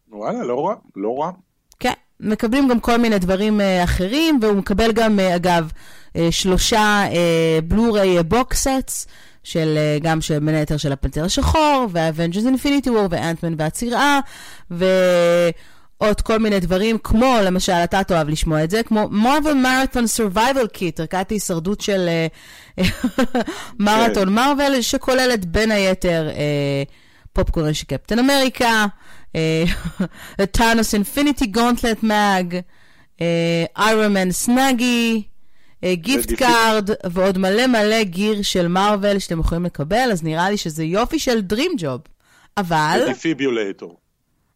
וואלה, 0.08 0.44
לא 0.44 0.66
רע, 0.66 0.74
לא 0.96 1.16
רע. 1.18 1.30
כן, 1.80 1.92
מקבלים 2.20 2.68
גם 2.68 2.80
כל 2.80 2.96
מיני 2.96 3.18
דברים 3.18 3.60
uh, 3.60 3.84
אחרים, 3.84 4.38
והוא 4.42 4.56
מקבל 4.56 4.92
גם, 4.92 5.18
uh, 5.18 5.36
אגב, 5.36 5.70
שלושה 6.30 7.04
בלו-ריי 7.64 8.22
box 8.22 8.54
sets, 8.54 9.06
של, 9.44 9.78
uh, 9.78 10.04
גם 10.04 10.20
של, 10.20 10.38
בין 10.38 10.54
היתר 10.54 10.76
של 10.76 10.92
הפנתר 10.92 11.24
השחור, 11.24 11.86
וה 11.90 12.01
Avengers 12.01 12.46
Infinity 12.46 12.90
War, 12.90 13.06
ואנטמן 13.10 13.54
והצרעה, 13.58 14.20
ו... 14.70 14.84
עוד 15.98 16.20
כל 16.20 16.38
מיני 16.38 16.60
דברים, 16.60 16.98
כמו 16.98 17.36
למשל, 17.42 17.72
אתה 17.72 18.04
תאהב 18.04 18.28
לשמוע 18.28 18.64
את 18.64 18.70
זה, 18.70 18.82
כמו 18.82 19.08
Marvel 19.10 19.54
marathon 19.64 20.06
survival 20.06 20.66
kit, 20.66 21.00
ערכת 21.00 21.30
הישרדות 21.30 21.80
של 21.80 22.08
מרתון 23.78 24.28
מרוויל, 24.28 24.80
שכוללת 24.80 25.44
בין 25.44 25.70
היתר 25.70 26.28
uh, 26.30 26.90
פופקורן 27.32 27.74
של 27.74 27.86
קפטן 27.86 28.18
אמריקה, 28.18 28.86
Thanos 30.50 30.94
Infinity 30.94 31.46
Gauntlet 31.46 32.02
mug, 32.02 32.60
Iron 33.78 34.08
Man 34.08 34.30
Snuggie, 34.30 35.22
gift 35.92 36.32
card, 36.32 36.90
ועוד 37.10 37.38
מלא 37.38 37.66
מלא 37.66 38.02
gear 38.02 38.42
של 38.42 38.68
מרוויל 38.68 39.18
שאתם 39.18 39.40
יכולים 39.40 39.64
לקבל, 39.64 40.08
אז 40.12 40.22
נראה 40.22 40.50
לי 40.50 40.56
שזה 40.56 40.84
יופי 40.84 41.18
של 41.18 41.40
Dream 41.52 41.80
Job. 41.80 42.08
אבל... 42.56 43.00
ודפיברילטור. 43.06 43.98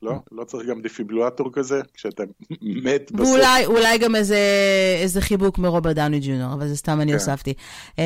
לא? 0.03 0.15
לא 0.33 0.45
צריך 0.45 0.69
גם 0.69 0.83
דפיברילטור 0.83 1.51
כזה, 1.53 1.81
כשאתה 1.95 2.23
מת 2.85 3.13
בסוף. 3.13 3.29
ואולי 3.29 3.67
אולי 3.67 3.99
גם 3.99 4.17
איזה, 4.17 4.39
איזה 5.03 5.21
חיבוק 5.21 5.59
מרוברט 5.59 5.97
דאוני 5.97 6.21
ג'וניור, 6.21 6.53
אבל 6.53 6.69
זה 6.69 6.77
סתם 6.77 7.01
אני 7.01 7.13
כן. 7.13 7.19
הוספתי. 7.19 7.55
Um, 7.91 8.01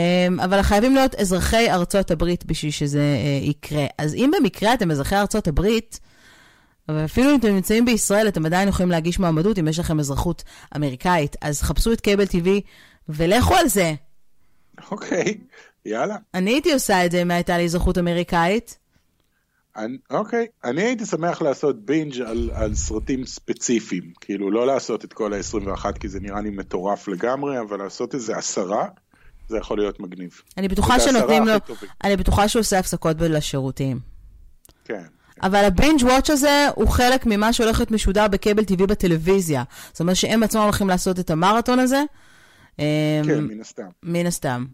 אבל 0.45 0.63
חייבים 0.63 0.95
להיות 0.95 1.15
אזרחי 1.15 1.71
ארצות 1.71 2.11
הברית 2.11 2.45
בשביל 2.45 2.71
שזה 2.71 3.01
uh, 3.01 3.49
יקרה. 3.49 3.87
אז 3.99 4.15
אם 4.15 4.31
במקרה 4.39 4.75
אתם 4.75 4.91
אזרחי 4.91 5.17
ארצות 5.17 5.49
הברית, 5.49 6.01
ואפילו 6.89 7.31
אם 7.31 7.37
אתם 7.39 7.49
נמצאים 7.49 7.85
בישראל, 7.85 8.29
אתם 8.29 8.47
עדיין 8.47 8.69
יכולים 8.69 8.91
להגיש 8.91 9.19
מועמדות 9.19 9.59
אם 9.59 9.69
יש 9.69 9.79
לכם 9.79 10.01
אזרחות 10.01 10.43
אמריקאית. 10.77 11.37
אז 11.43 11.63
חפשו 11.63 11.93
את 11.93 12.01
קייבל 12.01 12.25
TV 12.25 12.49
ולכו 13.15 13.55
על 13.55 13.69
זה. 13.69 13.95
אוקיי, 14.91 15.39
יאללה. 15.85 16.17
אני 16.35 16.51
הייתי 16.51 16.73
עושה 16.73 17.07
את 17.07 17.11
זה 17.11 17.23
אם 17.23 17.31
הייתה 17.31 17.59
לי 17.59 17.65
אזרחות 17.65 17.99
אמריקאית. 17.99 18.79
אני, 19.77 19.97
אוקיי, 20.11 20.47
אני 20.65 20.83
הייתי 20.83 21.07
שמח 21.07 21.43
לעשות 21.43 21.85
בינג' 21.85 22.21
על, 22.21 22.51
על 22.55 22.75
סרטים 22.75 23.27
ספציפיים, 23.27 24.13
כאילו 24.21 24.51
לא 24.51 24.67
לעשות 24.67 25.05
את 25.05 25.13
כל 25.13 25.33
ה-21 25.33 25.99
כי 26.01 26.09
זה 26.09 26.21
נראה 26.21 26.41
לי 26.41 26.51
מטורף 26.51 27.09
לגמרי, 27.09 27.61
אבל 27.61 27.79
לעשות 27.79 28.15
איזה 28.15 28.37
עשרה, 28.37 28.89
זה 29.49 29.59
יכול 29.59 29.79
להיות 29.79 30.01
מגניב. 30.01 30.43
אני 30.57 30.69
בטוחה 30.69 31.01
שנותנים 31.01 31.47
לו, 31.47 31.53
אני 32.05 32.17
בטוחה 32.17 32.49
שהוא 32.49 32.61
עושה 32.61 32.79
הפסקות 32.79 33.17
לשירותים. 33.21 34.01
כן. 34.85 35.03
אבל 35.43 35.65
הבינג' 35.65 36.03
וואץ' 36.03 36.31
הזה 36.31 36.69
הוא 36.75 36.89
חלק 36.89 37.27
ממה 37.27 37.53
שהולך 37.53 37.79
להיות 37.79 37.91
משודר 37.91 38.29
בקבל 38.29 38.63
TV 38.63 38.87
בטלוויזיה. 38.87 39.63
זאת 39.93 40.01
אומרת 40.01 40.17
שהם 40.17 40.43
עצמם 40.43 40.63
הולכים 40.63 40.89
לעשות 40.89 41.19
את 41.19 41.31
המרתון 41.31 41.79
הזה. 41.79 42.03
כן, 42.77 43.41
מן 43.41 43.61
הסתם. 43.61 43.89
מן 44.03 44.27
הסתם. 44.27 44.67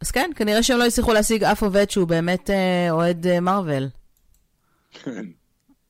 אז 0.00 0.10
כן, 0.10 0.30
כנראה 0.36 0.62
שהם 0.62 0.78
לא 0.78 0.86
הצליחו 0.86 1.12
להשיג 1.12 1.44
אף 1.44 1.62
עובד 1.62 1.90
שהוא 1.90 2.08
באמת 2.08 2.50
אה, 2.50 2.90
אוהד 2.90 3.26
אה, 3.26 3.40
מרוויל. 3.40 3.88
כן. 5.02 5.24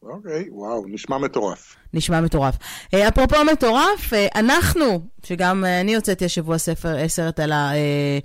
אוקיי, 0.03 0.45
וואו, 0.51 0.85
נשמע 0.89 1.19
מטורף. 1.19 1.77
נשמע 1.95 2.21
מטורף. 2.21 2.55
אה, 2.95 3.09
אפרופו 3.09 3.37
מטורף, 3.53 4.13
אה, 4.13 4.27
אנחנו, 4.35 5.01
שגם 5.25 5.65
אה, 5.65 5.81
אני 5.81 5.97
הוצאתי 5.97 6.25
השבוע 6.25 6.59
ספר, 6.59 6.99
אה, 6.99 7.09
סרט 7.09 7.41
על 7.41 7.53
ה... 7.53 7.75
אה, 7.75 8.19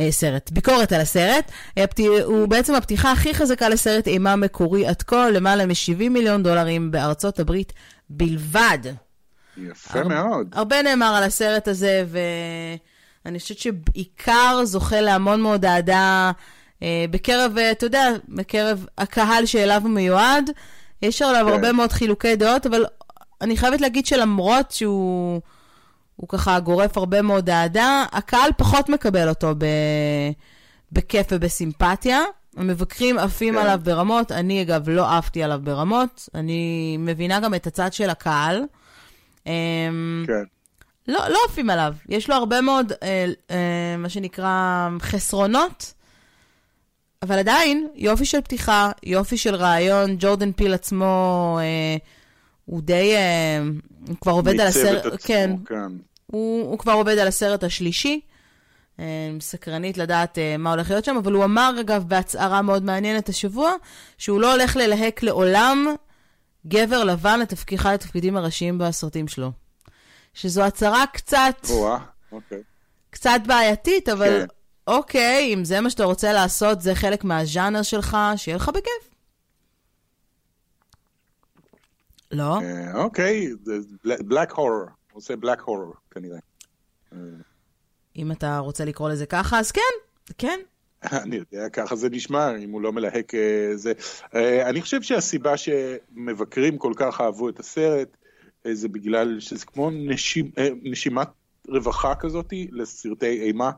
אה, 0.00 0.12
סרט, 0.12 0.50
ביקורת 0.50 0.92
על 0.92 1.00
הסרט. 1.00 1.50
אה, 1.78 1.84
הוא 2.24 2.48
בעצם 2.48 2.74
הפתיחה 2.74 3.12
הכי 3.12 3.34
חזקה 3.34 3.68
לסרט 3.68 4.06
אימה 4.06 4.36
מקורי 4.36 4.86
עד 4.86 5.02
כה, 5.02 5.30
למעלה 5.30 5.66
מ-70 5.66 6.08
מיליון 6.10 6.42
דולרים 6.42 6.90
בארצות 6.90 7.40
הברית 7.40 7.72
בלבד. 8.10 8.78
יפה 9.56 9.98
הר... 9.98 10.08
מאוד. 10.08 10.48
הרבה 10.52 10.82
נאמר 10.82 11.14
על 11.14 11.22
הסרט 11.22 11.68
הזה, 11.68 12.04
ו... 12.06 12.18
אני 13.26 13.38
חושבת 13.38 13.58
שבעיקר 13.58 14.60
זוכה 14.64 15.00
להמון 15.00 15.40
מאוד 15.40 15.64
אהדה 15.64 16.32
אה, 16.82 17.04
בקרב, 17.10 17.58
אה, 17.58 17.70
אתה 17.70 17.86
יודע, 17.86 18.10
בקרב 18.28 18.86
הקהל 18.98 19.46
שאליו 19.46 19.80
הוא 19.82 19.90
מיועד. 19.90 20.50
יש 21.02 21.22
עליו 21.22 21.46
כן. 21.46 21.52
הרבה 21.52 21.72
מאוד 21.72 21.92
חילוקי 21.92 22.36
דעות, 22.36 22.66
אבל 22.66 22.84
אני 23.40 23.56
חייבת 23.56 23.80
להגיד 23.80 24.06
שלמרות 24.06 24.70
שהוא 24.70 25.40
הוא 26.16 26.28
ככה 26.28 26.60
גורף 26.60 26.96
הרבה 26.96 27.22
מאוד 27.22 27.50
אהדה, 27.50 28.04
הקהל 28.12 28.50
פחות 28.56 28.88
מקבל 28.88 29.28
אותו 29.28 29.54
ב, 29.58 29.66
בכיף 30.92 31.26
ובסימפתיה. 31.30 32.20
המבקרים 32.56 33.18
עפים 33.18 33.54
כן. 33.54 33.60
עליו 33.60 33.80
ברמות, 33.82 34.32
אני 34.32 34.62
אגב 34.62 34.88
לא 34.88 35.16
עפתי 35.16 35.42
עליו 35.42 35.60
ברמות, 35.62 36.28
אני 36.34 36.96
מבינה 36.98 37.40
גם 37.40 37.54
את 37.54 37.66
הצד 37.66 37.92
של 37.92 38.10
הקהל. 38.10 38.62
אמ, 39.46 40.24
כן. 40.26 40.44
לא, 41.08 41.28
לא 41.28 41.38
עפים 41.48 41.70
עליו. 41.70 41.94
יש 42.08 42.30
לו 42.30 42.34
הרבה 42.36 42.60
מאוד, 42.60 42.92
אה, 43.02 43.26
אה, 43.50 43.96
מה 43.98 44.08
שנקרא, 44.08 44.88
חסרונות, 45.00 45.94
אבל 47.22 47.38
עדיין, 47.38 47.88
יופי 47.94 48.24
של 48.24 48.40
פתיחה, 48.40 48.90
יופי 49.02 49.36
של 49.36 49.54
רעיון. 49.54 50.16
ג'ורדן 50.18 50.52
פיל 50.52 50.74
עצמו, 50.74 51.58
אה, 51.60 51.96
הוא 52.64 52.82
די, 52.82 53.14
אה, 53.16 53.62
הוא 54.08 54.16
כבר 54.20 54.32
עובד 54.32 54.60
על 54.60 54.66
הסרט, 54.66 55.06
עצמו, 55.06 55.18
כן, 55.24 55.50
כן. 55.66 55.92
הוא, 56.26 56.70
הוא 56.70 56.78
כבר 56.78 56.92
עובד 56.92 57.18
על 57.18 57.28
הסרט 57.28 57.64
השלישי. 57.64 58.20
אה, 59.00 59.04
סקרנית 59.40 59.98
לדעת 59.98 60.38
אה, 60.38 60.56
מה 60.56 60.70
הולך 60.70 60.90
להיות 60.90 61.04
שם, 61.04 61.16
אבל 61.16 61.32
הוא 61.32 61.44
אמר, 61.44 61.74
אגב, 61.80 62.04
בהצהרה 62.08 62.62
מאוד 62.62 62.84
מעניינת 62.84 63.28
השבוע, 63.28 63.72
שהוא 64.18 64.40
לא 64.40 64.52
הולך 64.52 64.76
ללהק 64.76 65.22
לעולם 65.22 65.94
גבר 66.66 67.04
לבן 67.04 67.40
לתפקיד 67.40 67.78
אחד 67.78 67.92
התפקידים 67.94 68.36
הראשיים 68.36 68.78
בסרטים 68.78 69.28
שלו. 69.28 69.52
שזו 70.34 70.62
הצהרה 70.62 71.04
קצת... 71.12 71.56
או 71.70 71.96
אוקיי. 72.32 72.62
קצת 73.10 73.40
בעייתית, 73.46 74.08
אבל 74.08 74.40
כן. 74.40 74.46
אוקיי, 74.86 75.54
אם 75.54 75.64
זה 75.64 75.80
מה 75.80 75.90
שאתה 75.90 76.04
רוצה 76.04 76.32
לעשות, 76.32 76.80
זה 76.80 76.94
חלק 76.94 77.24
מהז'אנר 77.24 77.82
שלך, 77.82 78.16
שיהיה 78.36 78.56
לך 78.56 78.68
בכיף. 78.68 79.14
לא? 82.30 82.60
אה, 82.60 83.02
אוקיי, 83.02 83.48
בלק 84.04 84.52
הורר, 84.52 84.84
עושה 85.12 85.36
בלק 85.36 85.60
הורר 85.60 85.90
כנראה. 86.10 86.38
אם 88.16 88.32
אתה 88.32 88.58
רוצה 88.58 88.84
לקרוא 88.84 89.10
לזה 89.10 89.26
ככה, 89.26 89.58
אז 89.58 89.72
כן, 89.72 89.80
כן. 90.38 90.58
אני 91.24 91.36
יודע, 91.36 91.68
ככה 91.68 91.96
זה 91.96 92.10
נשמע, 92.10 92.56
אם 92.56 92.70
הוא 92.70 92.82
לא 92.82 92.92
מלהק 92.92 93.34
אה, 93.34 93.76
זה. 93.76 93.92
אה, 94.34 94.68
אני 94.68 94.82
חושב 94.82 95.02
שהסיבה 95.02 95.54
שמבקרים 95.56 96.78
כל 96.78 96.92
כך 96.96 97.20
אהבו 97.20 97.48
את 97.48 97.60
הסרט, 97.60 98.16
אה, 98.66 98.74
זה 98.74 98.88
בגלל 98.88 99.40
שזה 99.40 99.66
כמו 99.66 99.90
נשימ, 99.90 100.50
נשימת 100.82 101.28
רווחה 101.68 102.14
כזאת 102.14 102.52
לסרטי 102.70 103.40
אימה, 103.42 103.70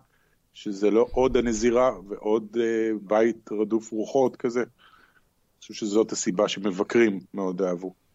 שזה 0.55 0.91
לא 0.91 1.07
עוד 1.13 1.37
הנזירה 1.37 1.91
ועוד 2.09 2.57
בית 3.03 3.53
רדוף 3.53 3.93
רוחות 3.93 4.37
כזה. 4.37 4.61
אני 4.61 5.61
חושב 5.61 5.75
שזאת 5.75 6.13
הסיבה 6.13 6.49
שמבקרים 6.49 7.21
מאוד 7.35 7.63
אהבו. 7.63 8.06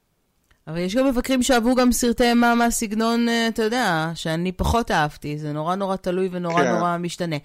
אבל 0.68 0.78
יש 0.78 0.96
גם 0.96 1.08
מבקרים 1.08 1.44
שאהבו 1.44 1.76
גם 1.76 1.92
סרטי 1.92 2.24
אימה 2.24 2.56
מהסגנון, 2.56 3.30
אה, 3.30 3.48
אתה 3.48 3.64
יודע, 3.64 4.12
שאני 4.16 4.52
פחות 4.52 4.92
אהבתי. 4.92 5.38
זה 5.38 5.54
נורא 5.54 5.76
נורא 5.76 5.96
תלוי 5.96 6.30
ונורא 6.32 6.64
כן. 6.64 6.72
נורא 6.72 6.98
משתנה. 6.98 7.36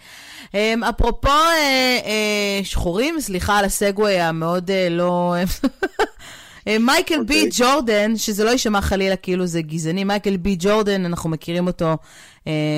אמ, 0.54 0.85
אפרופו 0.85 1.28
אה, 1.28 1.99
אה, 2.04 2.61
שחורים, 2.64 3.20
סליחה 3.20 3.58
על 3.58 3.64
הסגווי 3.64 4.20
המאוד 4.20 4.70
לא... 4.90 5.35
מייקל 6.80 7.23
בי 7.25 7.35
אוקיי. 7.35 7.49
ג'ורדן, 7.52 8.16
שזה 8.16 8.44
לא 8.44 8.50
יישמע 8.50 8.80
חלילה 8.80 9.16
כאילו 9.16 9.46
זה 9.46 9.62
גזעני, 9.62 10.04
מייקל 10.04 10.37
בי 10.37 10.56
ג'ורדן, 10.58 11.04
אנחנו 11.04 11.30
מכירים 11.30 11.66
אותו 11.66 11.96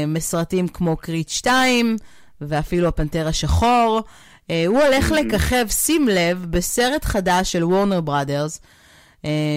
מסרטים 0.07 0.68
כמו 0.68 0.97
קריט 0.97 1.28
2, 1.28 1.97
ואפילו 2.40 2.88
הפנתר 2.88 3.28
השחור. 3.28 4.00
הוא 4.66 4.83
הולך 4.83 5.12
לככב, 5.12 5.66
שים 5.68 6.09
לב, 6.09 6.47
בסרט 6.50 7.04
חדש 7.04 7.52
של 7.52 7.64
וורנר 7.64 8.00
בראדרס, 8.00 8.61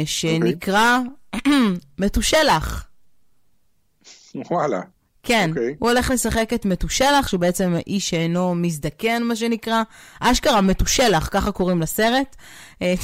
שנקרא 0.05 0.99
מתושלח. 1.99 2.87
וואלה. 4.35 4.81
כן, 5.23 5.49
okay. 5.53 5.57
אוקיי. 5.57 5.75
הוא 5.79 5.89
הולך 5.89 6.11
לשחק 6.11 6.53
את 6.53 6.65
מתושלח, 6.65 7.27
שהוא 7.27 7.39
בעצם 7.39 7.75
איש 7.87 8.09
שאינו 8.09 8.55
מזדקן, 8.55 9.23
מה 9.23 9.35
שנקרא. 9.35 9.83
אשכרה 10.19 10.61
מתושלח, 10.61 11.29
ככה 11.31 11.51
קוראים 11.51 11.81
לסרט. 11.81 12.35
כן, 12.79 12.95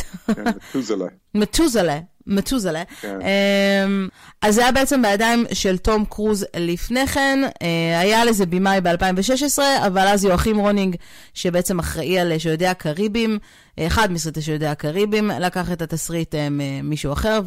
מתוזלה. 0.70 1.06
מתוזלה, 1.36 2.00
מתוזלה. 2.28 2.84
כן. 3.02 3.20
אמ, 3.22 4.08
אז 4.42 4.56
זה 4.56 4.62
היה 4.62 4.72
בעצם 4.72 5.02
בידיים 5.02 5.46
של 5.54 5.78
תום 5.78 6.06
קרוז 6.06 6.46
לפני 6.56 7.08
כן. 7.08 7.40
אה, 7.62 8.00
היה 8.00 8.26
לזה 8.26 8.46
במאי 8.46 8.82
ב-2016, 8.82 9.60
אבל 9.88 10.08
אז 10.08 10.26
יואכים 10.26 10.58
רונינג, 10.58 10.96
שבעצם 11.34 11.80
אחראי 11.80 12.20
על 12.20 12.38
שיודעי 12.38 12.68
הקריבים, 12.68 13.40
אחד 13.80 14.12
מסרטי 14.12 14.42
שיודעי 14.42 14.70
הקריבים, 14.70 15.32
לקח 15.40 15.72
את 15.72 15.82
התסריט 15.82 16.36
אה, 16.36 16.48
ממישהו 16.52 17.14
אחר, 17.14 17.40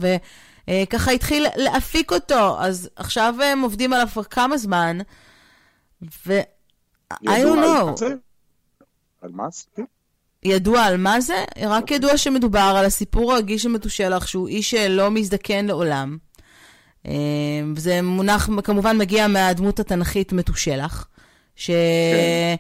וככה 0.69 1.11
התחיל 1.11 1.47
להפיק 1.57 2.13
אותו. 2.13 2.57
אז 2.61 2.91
עכשיו 2.97 3.35
הם 3.45 3.61
עובדים 3.61 3.93
עליו 3.93 4.09
כבר 4.13 4.25
כמה 4.25 4.59
זמן, 4.59 4.99
ו... 6.27 6.41
I 7.13 7.17
don't 7.23 8.01
know. 8.01 8.05
על 9.23 9.31
מה 9.33 9.47
זה? 9.51 9.83
ידוע 10.43 10.83
על 10.83 10.97
מה 10.97 11.21
זה? 11.21 11.45
רק 11.63 11.91
ידוע 11.91 12.17
שמדובר 12.17 12.75
על 12.77 12.85
הסיפור 12.85 13.33
הרגיש 13.33 13.63
של 13.63 13.69
מתושלח, 13.69 14.27
שהוא 14.27 14.49
איש 14.49 14.71
שלא 14.71 15.11
מזדקן 15.11 15.67
לעולם. 15.67 16.19
אה, 17.07 17.13
וזה 17.77 18.03
מונח, 18.03 18.49
כמובן 18.65 18.99
מגיע 18.99 19.29
מהדמות 19.29 19.81
התנכית 19.81 20.33
מתושלח, 20.33 21.09
שאומרים 21.57 22.59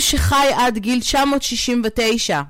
שחי 0.00 0.50
עד 0.56 0.78
גיל 0.78 1.00
969. 1.00 2.42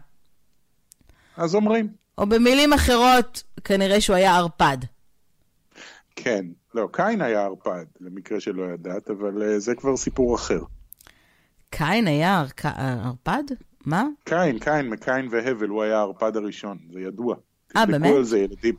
אז 1.37 1.55
אומרים. 1.55 1.89
או 2.19 2.27
במילים 2.27 2.73
אחרות, 2.73 3.43
כנראה 3.65 4.01
שהוא 4.01 4.17
היה 4.17 4.37
ערפד. 4.37 4.79
כן, 6.17 6.45
לא, 6.75 6.89
קין 6.93 7.21
היה 7.21 7.45
ערפד, 7.45 7.85
למקרה 8.01 8.41
שלא 8.41 8.65
ידעת, 8.75 9.11
אבל 9.11 9.43
uh, 9.43 9.59
זה 9.59 9.75
כבר 9.75 9.97
סיפור 9.97 10.35
אחר. 10.35 10.61
קין 11.71 12.07
היה 12.07 12.45
ערפד? 13.05 13.45
מה? 13.87 14.07
קין, 14.25 14.59
קין, 14.59 14.91
מקין 14.91 15.29
והבל, 15.31 15.69
הוא 15.69 15.83
היה 15.83 15.99
הערפד 15.99 16.37
הראשון, 16.37 16.79
זה 16.93 17.01
ידוע. 17.01 17.37
אה, 17.77 17.87
באמת? 17.87 18.11
על 18.17 18.25
זה, 18.25 18.39
ילדים. 18.39 18.75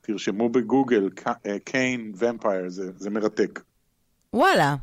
תרשמו 0.00 0.48
בגוגל, 0.48 1.10
אה, 1.46 1.58
קיין 1.64 2.12
ומפייר, 2.18 2.68
זה, 2.68 2.90
זה 2.96 3.10
מרתק. 3.10 3.60
וואלה. 4.32 4.76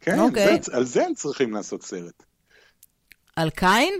כן, 0.00 0.18
אוקיי. 0.18 0.58
זה, 0.62 0.76
על 0.76 0.84
זה 0.84 1.06
הם 1.06 1.14
צריכים 1.14 1.52
לעשות 1.52 1.82
סרט. 1.82 2.22
על 3.36 3.50
קיין? 3.50 3.94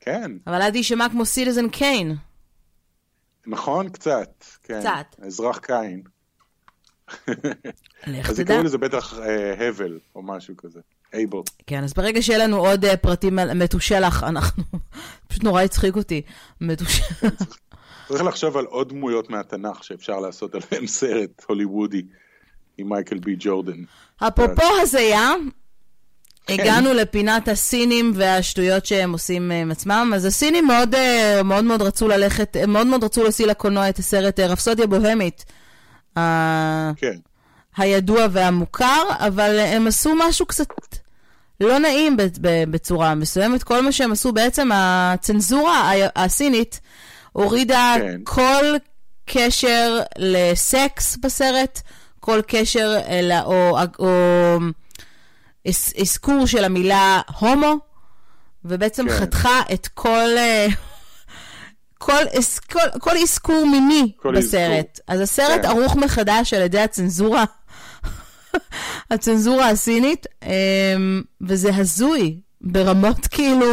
כן. 0.00 0.32
אבל 0.46 0.62
אז 0.62 0.74
יישמע 0.74 1.08
כמו 1.08 1.24
סיטיזן 1.24 1.68
קיין. 1.68 2.16
נכון, 3.46 3.88
קצת. 3.88 4.44
כן. 4.62 4.80
קצת. 4.80 5.24
אזרח 5.26 5.58
קיין. 5.58 6.02
לך 8.06 8.30
אז 8.30 8.40
יקראו 8.40 8.62
לזה 8.62 8.78
בטח 8.78 9.18
אה, 9.18 9.68
הבל 9.68 9.98
או 10.14 10.22
משהו 10.22 10.56
כזה. 10.56 10.80
אייבל. 11.16 11.38
כן, 11.66 11.84
אז 11.84 11.92
ברגע 11.94 12.22
שיהיה 12.22 12.38
לנו 12.38 12.56
עוד 12.56 12.84
uh, 12.84 12.96
פרטים 12.96 13.38
על 13.38 13.54
מתושלח, 13.54 14.24
אנחנו... 14.24 14.62
פשוט 15.28 15.44
נורא 15.44 15.62
הצחיק 15.62 15.96
אותי. 15.96 16.22
מתושלח. 16.60 17.58
צריך 18.08 18.22
לחשוב 18.22 18.56
על 18.56 18.64
עוד 18.64 18.88
דמויות 18.88 19.30
מהתנ"ך 19.30 19.84
שאפשר 19.84 20.20
לעשות 20.20 20.54
עליהם 20.54 20.86
סרט 20.98 21.44
הוליוודי 21.46 22.02
עם 22.78 22.88
מייקל 22.88 23.18
בי 23.18 23.36
ג'ורדן. 23.38 23.82
אפרופו 24.18 24.62
הזיה, 24.82 25.32
כן. 26.46 26.54
הגענו 26.54 26.94
לפינת 26.94 27.48
הסינים 27.48 28.12
והשטויות 28.14 28.86
שהם 28.86 29.12
עושים 29.12 29.50
עם 29.50 29.70
עצמם. 29.70 30.12
אז 30.14 30.24
הסינים 30.24 30.66
מאוד 30.66 30.94
אה, 30.94 31.42
מאוד, 31.44 31.64
מאוד 31.64 31.82
רצו 31.82 32.08
ללכת, 32.08 32.56
מאוד 32.56 32.86
מאוד 32.86 33.04
רצו 33.04 33.22
להוציא 33.22 33.46
לקולנוע 33.46 33.88
את 33.88 33.98
הסרט 33.98 34.40
אה, 34.40 34.46
רפסודיה 34.46 34.86
בוהמית. 34.86 35.44
כן. 36.96 37.16
הידוע 37.76 38.26
והמוכר, 38.32 39.02
אבל 39.18 39.58
הם 39.58 39.86
עשו 39.86 40.14
משהו 40.18 40.46
קצת 40.46 40.66
לא 41.60 41.78
נעים 41.78 42.16
בצורה 42.70 43.14
מסוימת. 43.14 43.62
כל 43.62 43.82
מה 43.82 43.92
שהם 43.92 44.12
עשו, 44.12 44.32
בעצם 44.32 44.68
הצנזורה 44.74 45.92
הסינית 46.16 46.80
הורידה 47.32 47.94
כן. 47.98 48.20
כל 48.24 48.64
קשר 49.26 50.00
לסקס 50.18 51.16
בסרט, 51.16 51.80
כל 52.20 52.40
קשר, 52.46 52.98
אלא, 53.08 53.34
או, 53.44 53.78
או 53.98 54.58
אזכור 56.00 56.46
של 56.46 56.64
המילה 56.64 57.20
הומו, 57.38 57.74
ובעצם 58.64 59.08
כן. 59.08 59.14
חתכה 59.14 59.60
את 59.72 59.88
כל... 59.94 60.28
כל, 61.98 62.22
כל, 62.72 62.98
כל 63.00 63.16
אזכור 63.16 63.66
מיני 63.66 64.12
כל 64.16 64.36
בסרט. 64.36 64.88
אזכור. 64.94 65.14
אז 65.14 65.20
הסרט 65.20 65.62
כן. 65.62 65.68
ערוך 65.68 65.96
מחדש 65.96 66.54
על 66.54 66.62
ידי 66.62 66.80
הצנזורה 66.80 67.44
הצנזורה 69.10 69.68
הסינית, 69.68 70.26
אמ, 70.42 71.22
וזה 71.40 71.76
הזוי 71.76 72.40
ברמות 72.60 73.26
כאילו... 73.26 73.66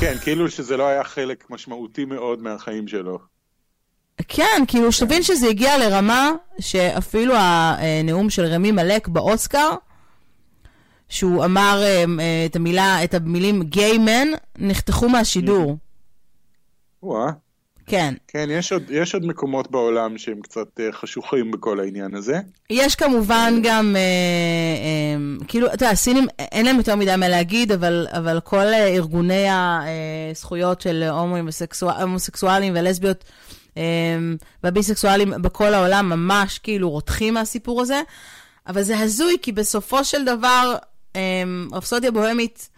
כן, 0.00 0.16
כאילו 0.22 0.50
שזה 0.50 0.76
לא 0.76 0.86
היה 0.86 1.04
חלק 1.04 1.44
משמעותי 1.50 2.04
מאוד 2.04 2.42
מהחיים 2.42 2.88
שלו. 2.88 3.18
כן, 4.28 4.62
כאילו 4.68 4.92
שתבין 4.92 5.22
שזה 5.22 5.46
הגיע 5.46 5.78
לרמה 5.78 6.30
שאפילו 6.60 7.34
הנאום 7.36 8.30
של 8.30 8.44
רמי 8.44 8.72
מלק 8.72 9.08
באוסקר, 9.08 9.70
שהוא 11.08 11.44
אמר 11.44 11.82
אמ, 11.86 12.20
את 12.46 12.56
המילה, 12.56 13.04
את 13.04 13.14
המילים 13.14 13.62
גיי 13.62 13.98
מן, 13.98 14.28
נחתכו 14.58 15.08
מהשידור. 15.08 15.76
וואה. 17.02 17.30
כן. 17.90 18.14
כן, 18.28 18.48
יש 18.50 18.72
עוד, 18.72 18.82
יש 18.90 19.14
עוד 19.14 19.26
מקומות 19.26 19.70
בעולם 19.70 20.18
שהם 20.18 20.40
קצת 20.40 20.66
uh, 20.78 20.92
חשוכים 20.92 21.50
בכל 21.50 21.80
העניין 21.80 22.14
הזה. 22.14 22.38
יש 22.70 22.94
כמובן 22.94 23.54
גם, 23.62 23.96
uh, 23.96 25.40
um, 25.40 25.46
כאילו, 25.46 25.66
אתה 25.66 25.74
יודע, 25.74 25.90
הסינים, 25.90 26.26
אין 26.38 26.66
להם 26.66 26.76
יותר 26.76 26.96
מדי 26.96 27.16
מה 27.16 27.28
להגיד, 27.28 27.72
אבל, 27.72 28.06
אבל 28.10 28.40
כל 28.40 28.56
uh, 28.56 28.74
ארגוני 28.74 29.46
הזכויות 30.30 30.80
של 30.80 31.02
הומוסקסואלים 32.00 32.72
ולסביות 32.76 33.24
um, 33.68 33.78
והביסקסואלים 34.64 35.32
בכל 35.42 35.74
העולם 35.74 36.08
ממש 36.08 36.58
כאילו 36.58 36.90
רותחים 36.90 37.34
מהסיפור 37.34 37.82
הזה. 37.82 38.02
אבל 38.66 38.82
זה 38.82 38.98
הזוי, 38.98 39.36
כי 39.42 39.52
בסופו 39.52 40.04
של 40.04 40.24
דבר, 40.24 40.76
רפסודיה 41.72 42.10
בוהמית, 42.10 42.69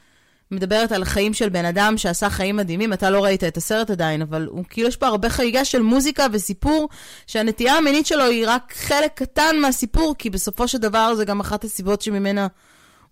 מדברת 0.52 0.92
על 0.92 1.04
חיים 1.04 1.34
של 1.34 1.48
בן 1.48 1.64
אדם 1.64 1.98
שעשה 1.98 2.30
חיים 2.30 2.56
מדהימים, 2.56 2.92
אתה 2.92 3.10
לא 3.10 3.24
ראית 3.24 3.44
את 3.44 3.56
הסרט 3.56 3.90
עדיין, 3.90 4.22
אבל 4.22 4.48
הוא 4.50 4.64
כאילו 4.68 4.88
יש 4.88 4.96
פה 4.96 5.06
הרבה 5.06 5.28
חגיגה 5.28 5.64
של 5.64 5.82
מוזיקה 5.82 6.26
וסיפור, 6.32 6.88
שהנטייה 7.26 7.74
המינית 7.74 8.06
שלו 8.06 8.24
היא 8.24 8.44
רק 8.46 8.72
חלק 8.76 9.10
קטן 9.14 9.56
מהסיפור, 9.62 10.14
כי 10.18 10.30
בסופו 10.30 10.68
של 10.68 10.78
דבר 10.78 11.14
זה 11.14 11.24
גם 11.24 11.40
אחת 11.40 11.64
הסיבות 11.64 12.02
שממנה 12.02 12.46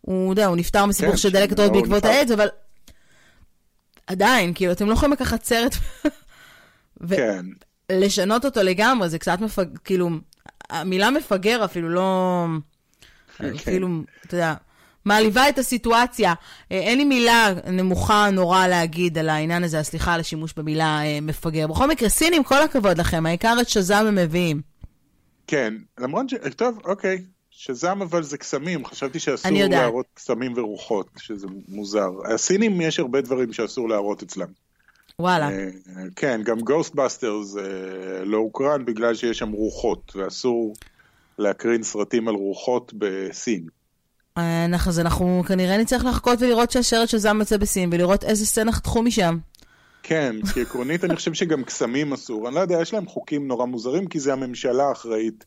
הוא, 0.00 0.32
יודע, 0.32 0.46
הוא 0.46 0.56
נפטר 0.56 0.86
מסיפור 0.86 1.10
כן, 1.10 1.16
של 1.16 1.30
דלקת 1.30 1.58
עוד 1.58 1.72
בעקבות 1.72 2.04
האיידס, 2.04 2.30
אבל 2.30 2.48
עדיין, 4.06 4.54
כאילו, 4.54 4.72
אתם 4.72 4.86
לא 4.86 4.92
יכולים 4.92 5.12
לקחת 5.12 5.44
סרט 5.44 5.74
ולשנות 7.90 8.42
כן. 8.42 8.48
אותו 8.48 8.62
לגמרי, 8.62 9.08
זה 9.08 9.18
קצת 9.18 9.40
מפג... 9.40 9.64
כאילו, 9.84 10.10
המילה 10.70 11.10
מפגר 11.10 11.64
אפילו 11.64 11.88
לא... 11.88 12.46
כן. 13.36 13.56
כאילו, 13.58 13.88
אתה 14.26 14.34
יודע... 14.36 14.54
מעליבה 15.04 15.48
את 15.48 15.58
הסיטואציה. 15.58 16.34
אה, 16.72 16.78
אין 16.78 16.98
לי 16.98 17.04
מילה 17.04 17.48
נמוכה 17.66 18.30
נורא 18.32 18.66
להגיד 18.66 19.18
על 19.18 19.28
העניין 19.28 19.64
הזה, 19.64 19.82
סליחה 19.82 20.14
על 20.14 20.20
השימוש 20.20 20.54
במילה 20.56 21.02
אה, 21.04 21.18
מפגר. 21.22 21.66
בכל 21.66 21.88
מקרה, 21.88 22.08
סינים, 22.08 22.44
כל 22.44 22.62
הכבוד 22.62 22.98
לכם, 22.98 23.26
העיקר 23.26 23.56
את 23.60 23.68
שזם 23.68 24.04
הם 24.08 24.14
מביאים. 24.14 24.60
כן, 25.46 25.74
למרות 25.98 26.28
ש... 26.28 26.34
טוב, 26.56 26.78
אוקיי. 26.84 27.24
שזם 27.50 28.02
אבל 28.02 28.22
זה 28.22 28.38
קסמים, 28.38 28.86
חשבתי 28.86 29.18
שאסור 29.18 29.52
להראות 29.70 30.06
קסמים 30.14 30.52
ורוחות, 30.56 31.06
שזה 31.18 31.46
מוזר. 31.68 32.10
הסינים 32.34 32.80
יש 32.80 32.98
הרבה 32.98 33.20
דברים 33.20 33.52
שאסור 33.52 33.88
להראות 33.88 34.22
אצלם. 34.22 34.46
וואלה. 35.18 35.48
כן, 36.16 36.40
גם 36.44 36.60
גוסטבאסטרס 36.60 37.56
לא 38.24 38.36
הוקרן 38.36 38.84
בגלל 38.84 39.14
שיש 39.14 39.38
שם 39.38 39.50
רוחות, 39.50 40.12
ואסור 40.16 40.74
להקרין 41.38 41.82
סרטים 41.82 42.28
על 42.28 42.34
רוחות 42.34 42.92
בסין. 42.98 43.66
אז 44.88 45.00
אנחנו 45.00 45.42
כנראה 45.48 45.78
נצטרך 45.78 46.04
לחכות 46.04 46.42
ולראות 46.42 46.70
ששזאם 46.70 47.36
יוצא 47.40 47.56
בסין, 47.56 47.90
ולראות 47.92 48.24
איזה 48.24 48.46
סצנה 48.46 48.72
חתכו 48.72 49.02
משם. 49.02 49.38
כן, 50.02 50.36
כי 50.54 50.62
עקרונית 50.62 51.04
אני 51.04 51.16
חושב 51.16 51.34
שגם 51.34 51.64
קסמים 51.64 52.12
אסור. 52.12 52.48
אני 52.48 52.54
לא 52.54 52.60
יודע, 52.60 52.80
יש 52.82 52.94
להם 52.94 53.06
חוקים 53.06 53.48
נורא 53.48 53.66
מוזרים, 53.66 54.06
כי 54.06 54.20
זה 54.20 54.32
הממשלה 54.32 54.84
האחראית 54.88 55.44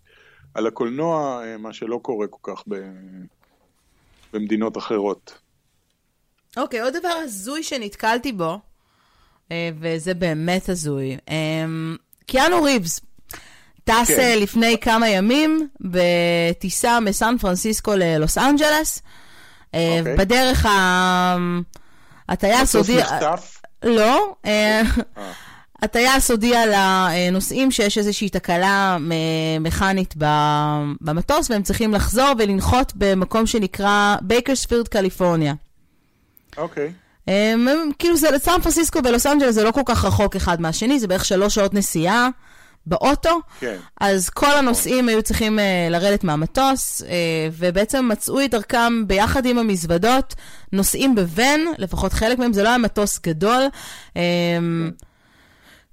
על 0.54 0.68
הקולנוע, 0.68 1.42
מה 1.60 1.74
שלא 1.74 2.00
קורה 2.02 2.28
כל 2.28 2.54
כך 2.54 2.64
ב... 2.68 2.76
במדינות 4.34 4.78
אחרות. 4.78 5.40
אוקיי, 6.58 6.82
עוד 6.82 6.94
דבר 6.94 7.14
הזוי 7.24 7.64
שנתקלתי 7.64 8.32
בו, 8.32 8.60
אה, 9.52 9.70
וזה 9.80 10.14
באמת 10.14 10.70
הזוי. 10.70 11.18
אה, 11.30 11.66
קיאנו 12.26 12.64
ריבס 12.64 13.00
טס 13.84 14.08
כן. 14.08 14.20
אה, 14.20 14.36
לפני 14.36 14.78
כמה 14.82 15.10
ימים 15.10 15.68
בטיסה 15.82 17.00
מסן 17.00 17.36
פרנסיסקו 17.42 17.96
ללוס 17.96 18.38
אנג'לס. 18.38 19.02
אוקיי. 19.74 20.16
בדרך 20.18 20.66
ה... 20.66 21.38
הטייס 22.30 22.76
הודיע... 22.76 23.06
לא. 23.84 24.36
הטייס 25.82 26.32
הודיע 26.32 26.60
לנוסעים 26.66 27.72
שיש 27.72 27.98
איזושהי 27.98 28.30
תקלה 28.30 28.98
מכנית 29.60 30.14
במטוס, 31.02 31.52
והם 31.52 31.64
צריכים 31.64 31.94
לחזור 31.94 32.30
ולנחות 32.38 32.94
במקום 32.96 33.46
שנקרא 33.46 34.16
בייקרספילד, 34.22 34.88
קליפורניה. 34.88 35.54
אוקיי. 36.58 36.92
הם, 37.28 37.68
כאילו 38.00 38.18
זה 38.18 38.28
סן 38.38 38.62
פרנסיסקו 38.64 39.00
ולוס 39.04 39.26
אנג'לס 39.26 39.56
זה 39.56 39.64
לא 39.64 39.72
כל 39.72 39.82
כך 39.86 40.06
רחוק 40.06 40.36
אחד 40.36 40.62
מהשני, 40.62 41.00
זה 41.00 41.08
בערך 41.08 41.26
שלוש 41.26 41.56
שעות 41.56 41.74
נסיעה 41.74 42.30
באוטו. 42.86 43.40
כן. 43.60 43.76
אז 44.02 44.30
כל 44.30 44.58
הנוסעים 44.58 45.10
היו 45.10 45.22
צריכים 45.22 45.60
uh, 45.60 45.92
לרדת 45.92 46.24
מהמטוס, 46.24 47.02
uh, 47.02 47.06
ובעצם 47.52 48.10
מצאו 48.12 48.42
את 48.46 48.52
דרכם 48.52 49.08
ביחד 49.08 49.46
עם 49.46 49.58
המזוודות, 49.58 50.36
נוסעים 50.72 51.16
בוון, 51.16 51.66
לפחות 51.78 52.14
חלק 52.14 52.40
מהם, 52.40 52.54
זה 52.54 52.64
לא 52.64 52.70
היה 52.70 52.78
מטוס 52.78 53.20
גדול. 53.20 53.64
Um, 54.10 54.18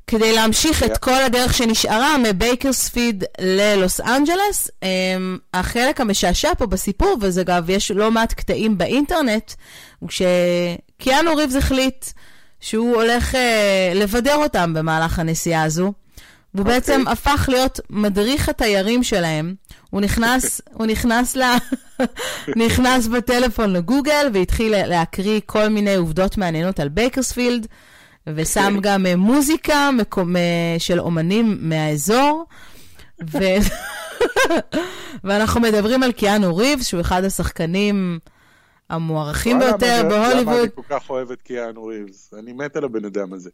כדי 0.06 0.32
להמשיך 0.32 0.82
את 0.82 0.98
כל 0.98 1.22
הדרך 1.22 1.54
שנשארה 1.54 2.16
מבייקרספילד 2.18 3.24
ללוס 3.40 4.00
אנג'לס. 4.00 4.68
Um, 4.68 4.84
החלק 5.54 6.00
המשעשע 6.00 6.54
פה 6.58 6.66
בסיפור, 6.66 7.16
וזה 7.20 7.40
אגב, 7.40 7.70
יש 7.70 7.90
לא 7.90 8.10
מעט 8.10 8.32
קטעים 8.32 8.78
באינטרנט, 8.78 9.52
הוא 9.98 10.08
כשקיאנו 10.08 11.36
ריבס 11.36 11.56
החליט 11.56 12.04
שהוא 12.60 12.94
הולך 12.94 13.34
uh, 13.34 13.38
לבדר 13.94 14.36
אותם 14.36 14.74
במהלך 14.74 15.18
הנסיעה 15.18 15.62
הזו. 15.62 15.92
והוא 16.54 16.66
okay. 16.66 16.68
בעצם 16.68 17.00
אוקיי. 17.00 17.12
הפך 17.12 17.48
להיות 17.48 17.80
מדריך 17.90 18.48
התיירים 18.48 19.02
שלהם. 19.02 19.54
הוא 19.90 20.00
נכנס, 20.00 20.60
הוא 20.78 20.86
נכנס, 20.86 21.36
ל... 21.36 21.42
נכנס 22.64 23.06
בטלפון 23.06 23.72
לגוגל 23.72 24.30
והתחיל 24.34 24.86
להקריא 24.86 25.40
כל 25.46 25.68
מיני 25.68 25.94
עובדות 25.94 26.38
מעניינות 26.38 26.80
על 26.80 26.88
בייקרספילד. 26.88 27.66
ושם 28.26 28.74
okay. 28.76 28.80
גם 28.80 29.06
אה, 29.06 29.16
מוזיקה 29.16 29.90
מקום, 29.90 30.34
של 30.78 31.00
אומנים 31.00 31.58
מהאזור. 31.60 32.44
ו... 33.30 33.38
ואנחנו 35.24 35.60
מדברים 35.60 36.02
על 36.02 36.12
קיאנו 36.12 36.56
ריבס, 36.56 36.86
שהוא 36.86 37.00
אחד 37.00 37.24
השחקנים 37.24 38.18
המוערכים 38.90 39.58
ביותר 39.58 40.02
בהוליווד. 40.08 40.46
למה 40.46 40.60
אני 40.60 40.68
כל 40.74 40.82
כך 40.88 41.10
אוהב 41.10 41.30
את 41.30 41.42
קיאנו 41.42 41.84
ריבס? 41.84 42.34
אני 42.38 42.52
מת 42.52 42.76
על 42.76 42.84
הבן 42.84 43.04
אדם 43.04 43.32
הזה. 43.32 43.50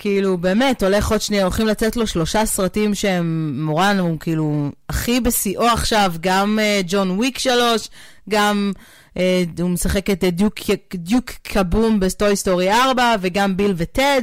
כאילו, 0.00 0.38
באמת, 0.38 0.82
הולך 0.82 1.10
עוד 1.10 1.20
שנייה, 1.20 1.42
הולכים 1.42 1.66
לתת 1.66 1.96
לו 1.96 2.06
שלושה 2.06 2.46
סרטים 2.46 2.94
שהם 2.94 3.52
מורן, 3.64 3.98
הוא 3.98 4.20
כאילו 4.20 4.70
הכי 4.88 5.20
בשיאו 5.20 5.66
עכשיו, 5.66 6.12
גם 6.20 6.58
uh, 6.58 6.84
ג'ון 6.88 7.10
וויק 7.10 7.38
שלוש, 7.38 7.88
גם 8.28 8.72
אה, 9.16 9.44
הוא 9.60 9.70
משחק 9.70 10.10
את 10.10 10.24
דיוק, 10.24 10.54
דיוק 10.94 11.30
קבום 11.30 12.00
בטוי 12.00 12.36
סטורי 12.36 12.72
4, 12.72 13.14
וגם 13.20 13.56
ביל 13.56 13.74
וטד, 13.76 14.22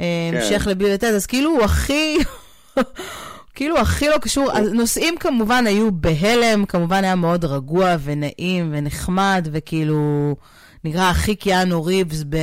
אה, 0.00 0.30
כן. 0.32 0.36
המשך 0.36 0.66
לביל 0.70 0.94
וטד, 0.94 1.12
אז 1.14 1.26
כאילו 1.26 1.50
הוא 1.50 1.62
הכי... 1.62 2.18
כאילו 3.54 3.78
הכי 3.78 4.08
לא 4.08 4.18
קשור, 4.18 4.52
הנוסעים 4.52 5.14
כמובן 5.20 5.66
היו 5.66 5.92
בהלם, 5.92 6.64
כמובן 6.64 7.04
היה 7.04 7.14
מאוד 7.14 7.44
רגוע 7.44 7.96
ונעים 8.04 8.68
ונחמד, 8.72 9.48
וכאילו 9.52 10.34
נראה 10.84 11.10
הכי 11.10 11.36
קיאנו 11.36 11.84
ריבס 11.84 12.22
ב... 12.28 12.36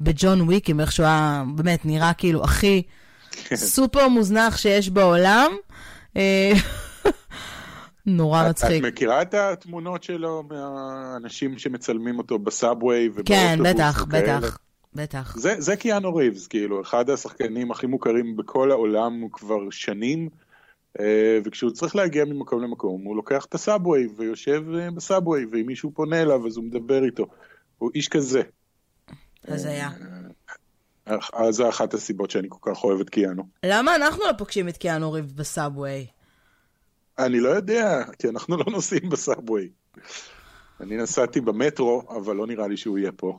בג'ון 0.00 0.40
וויק, 0.40 0.80
איך 0.80 0.92
שהוא 0.92 1.06
היה 1.06 1.44
באמת 1.54 1.84
נראה 1.84 2.12
כאילו 2.12 2.44
הכי. 2.44 2.82
סופר 3.54 4.08
מוזנח 4.08 4.56
שיש 4.56 4.90
בעולם. 4.90 5.52
אה, 6.16 6.52
נורא 8.06 8.48
מצחיק. 8.48 8.84
את 8.84 8.92
מכירה 8.92 9.22
את 9.22 9.34
התמונות 9.34 10.02
שלו 10.02 10.42
מהאנשים 10.50 11.58
שמצלמים 11.58 12.18
אותו 12.18 12.38
בסאבווי 12.38 13.10
כן, 13.24 13.58
בטח, 13.64 14.04
בטח. 14.04 14.58
בטח. 14.94 15.36
זה, 15.36 15.54
זה 15.58 15.76
קיאנו 15.76 16.14
ריבס, 16.14 16.46
כאילו, 16.46 16.82
אחד 16.82 17.10
השחקנים 17.10 17.70
הכי 17.70 17.86
מוכרים 17.86 18.36
בכל 18.36 18.70
העולם 18.70 19.28
כבר 19.32 19.70
שנים, 19.70 20.28
וכשהוא 21.44 21.70
צריך 21.70 21.96
להגיע 21.96 22.24
ממקום 22.24 22.62
למקום, 22.62 23.02
הוא 23.04 23.16
לוקח 23.16 23.44
את 23.44 23.54
הסאבווי 23.54 24.08
ויושב 24.16 24.62
אה, 24.74 24.90
בסאבווי, 24.90 25.46
ואם 25.52 25.66
מישהו 25.66 25.90
פונה 25.94 26.22
אליו 26.22 26.46
אז 26.46 26.56
הוא 26.56 26.64
מדבר 26.64 27.04
איתו. 27.04 27.26
הוא 27.78 27.90
איש 27.94 28.08
כזה. 28.08 28.42
הזיה. 29.48 29.90
אז 31.06 31.20
אה, 31.34 31.52
זו 31.52 31.68
אחת 31.68 31.94
הסיבות 31.94 32.30
שאני 32.30 32.48
כל 32.50 32.70
כך 32.72 32.84
אוהב 32.84 33.00
את 33.00 33.10
קיאנו. 33.10 33.42
למה 33.64 33.96
אנחנו 33.96 34.24
לא 34.26 34.32
פוגשים 34.38 34.68
את 34.68 34.76
קיאנו 34.76 35.12
ריב 35.12 35.32
בסאבווי? 35.36 36.06
אני 37.18 37.40
לא 37.40 37.48
יודע, 37.48 38.04
כי 38.18 38.28
אנחנו 38.28 38.56
לא 38.56 38.64
נוסעים 38.70 39.08
בסאבווי. 39.08 39.68
אני 40.80 40.96
נסעתי 40.96 41.40
במטרו, 41.40 42.02
אבל 42.08 42.36
לא 42.36 42.46
נראה 42.46 42.68
לי 42.68 42.76
שהוא 42.76 42.98
יהיה 42.98 43.12
פה. 43.12 43.38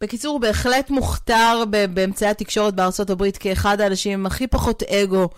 בקיצור, 0.00 0.32
הוא 0.32 0.40
בהחלט 0.40 0.90
מוכתר 0.90 1.64
באמצעי 1.94 2.28
התקשורת 2.28 2.74
בארצות 2.74 3.10
הברית 3.10 3.36
כאחד 3.36 3.80
האנשים 3.80 4.12
עם 4.20 4.26
הכי 4.26 4.46
פחות 4.46 4.82
אגו 4.82 5.28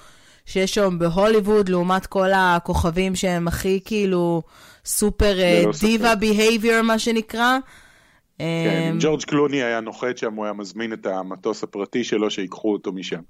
שיש 0.47 0.75
שם 0.75 0.99
בהוליווד, 0.99 1.69
לעומת 1.69 2.07
כל 2.07 2.33
הכוכבים 2.35 3.15
שהם 3.15 3.49
הכי 3.49 3.81
כאילו 3.85 4.43
סופר 4.85 5.37
דיבה 5.81 6.15
בהייביור, 6.15 6.83
מה 6.83 6.99
שנקרא. 6.99 7.59
כן, 8.39 8.45
אמ, 8.93 8.99
ג'ורג' 9.01 9.23
קלוני 9.23 9.63
היה 9.63 9.81
נוחת 9.81 10.19
שם, 10.19 10.35
הוא 10.35 10.45
היה 10.45 10.53
מזמין 10.53 10.93
את 10.93 11.07
המטוס 11.07 11.63
הפרטי 11.63 12.05
שלו 12.05 12.31
שיקחו 12.31 12.73
אותו 12.73 12.93
משם. 12.93 13.21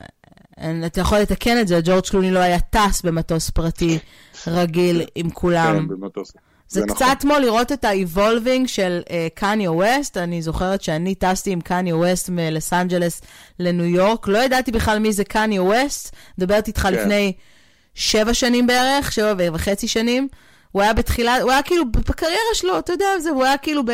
אה, 0.00 0.86
אתה 0.86 1.00
יכול 1.00 1.18
לתקן 1.18 1.60
את 1.60 1.68
זה, 1.68 1.80
ג'ורג' 1.84 2.06
קלוני 2.10 2.30
לא 2.30 2.38
היה 2.38 2.60
טס 2.60 3.02
במטוס 3.02 3.50
פרטי 3.50 3.98
רגיל 4.46 5.02
עם 5.14 5.30
כולם. 5.30 5.78
כן, 5.78 5.88
במטוס. 5.88 6.32
זה, 6.68 6.80
זה 6.80 6.86
קצת 6.86 7.02
נכון. 7.02 7.14
כמו 7.20 7.38
לראות 7.38 7.72
את 7.72 7.84
ה 7.84 7.93
evolving 7.93 8.66
של 8.66 9.00
קניה 9.34 9.70
uh, 9.70 9.72
ווסט. 9.72 10.16
אני 10.16 10.42
זוכרת 10.42 10.82
שאני 10.82 11.14
טסתי 11.14 11.50
עם 11.50 11.60
קניה 11.60 11.96
ווסט 11.96 12.28
מלוס 12.28 12.72
אנג'לס 12.72 13.20
לניו 13.58 13.84
יורק. 13.84 14.28
לא 14.28 14.38
ידעתי 14.38 14.72
בכלל 14.72 14.98
מי 14.98 15.12
זה 15.12 15.24
קניה 15.24 15.62
ווסט. 15.62 16.16
מדברת 16.38 16.68
איתך 16.68 16.80
כן. 16.82 16.92
לפני 16.92 17.32
שבע 17.94 18.34
שנים 18.34 18.66
בערך, 18.66 19.12
שבע 19.12 19.34
וחצי 19.52 19.88
שנים. 19.88 20.28
הוא 20.72 20.82
היה 20.82 20.92
בתחילה, 20.92 21.36
הוא 21.36 21.50
היה 21.50 21.62
כאילו, 21.62 21.84
בקריירה 21.92 22.54
שלו, 22.54 22.78
אתה 22.78 22.92
יודע, 22.92 23.06
זה, 23.18 23.30
הוא 23.30 23.44
היה 23.44 23.58
כאילו 23.58 23.82
ב... 23.84 23.90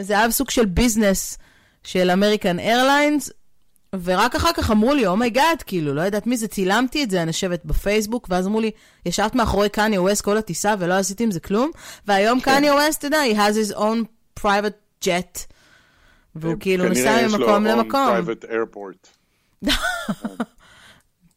זה 0.00 0.18
היה 0.18 0.30
סוג 0.30 0.50
של 0.50 0.64
ביזנס 0.64 1.38
של 1.82 2.10
אמריקן 2.10 2.58
איירליינס, 2.58 3.30
ורק 3.94 4.34
אחר 4.34 4.52
כך 4.56 4.70
אמרו 4.70 4.94
לי, 4.94 5.06
oh 5.06 5.31
my 5.31 5.56
God, 5.60 5.64
כאילו, 5.64 5.94
לא 5.94 6.00
יודעת 6.00 6.26
מי 6.26 6.36
זה, 6.36 6.48
צילמתי 6.48 7.04
את 7.04 7.10
זה, 7.10 7.22
אני 7.22 7.28
יושבת 7.28 7.64
בפייסבוק, 7.64 8.26
ואז 8.30 8.46
אמרו 8.46 8.60
לי, 8.60 8.70
ישבת 9.06 9.34
מאחורי 9.34 9.68
קניה 9.68 10.02
ווסט 10.02 10.24
כל 10.24 10.36
הטיסה 10.36 10.74
ולא 10.78 10.94
עשיתי 10.94 11.24
עם 11.24 11.30
זה 11.30 11.40
כלום, 11.40 11.70
והיום 12.06 12.40
קניה 12.40 12.74
ווסט, 12.74 12.98
אתה 12.98 13.06
יודע, 13.06 13.22
he 13.32 13.36
has 13.36 13.72
his 13.72 13.76
own 13.76 14.04
private 14.40 15.04
jet, 15.04 15.52
והוא 16.34 16.54
כאילו 16.60 16.88
נסע 16.88 17.26
ממקום 17.28 17.64
למקום. 17.64 18.06
כנראה 18.06 18.18
יש 18.18 18.26
לו 18.26 18.34
own 18.34 18.36
private 18.36 18.44
airport. 18.44 19.08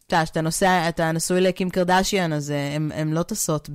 אתה 0.08 0.22
כשאתה 0.24 0.42
נוסע, 0.42 0.90
אתה 0.90 1.12
נשוי 1.12 1.42
לקים 1.42 1.70
קרדשיאן, 1.70 2.34
אז 2.34 2.52
אה, 2.52 2.76
הן 2.76 3.14
לא 3.14 3.24
טסות 3.24 3.70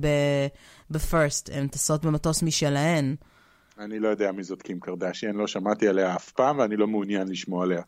בפרסט, 0.91 1.49
הן 1.53 1.67
טסות 1.67 2.05
במטוס 2.05 2.43
משלהן. 2.43 3.15
אני 3.79 3.99
לא 3.99 4.07
יודע 4.07 4.31
מי 4.31 4.43
זאת 4.43 4.61
קים 4.61 4.79
קרדשיאן, 4.79 5.35
לא 5.35 5.47
שמעתי 5.47 5.87
עליה 5.87 6.15
אף 6.15 6.31
פעם, 6.31 6.59
ואני 6.59 6.77
לא 6.77 6.87
מעוניין 6.87 7.27
לשמוע 7.27 7.63
עליה. 7.63 7.81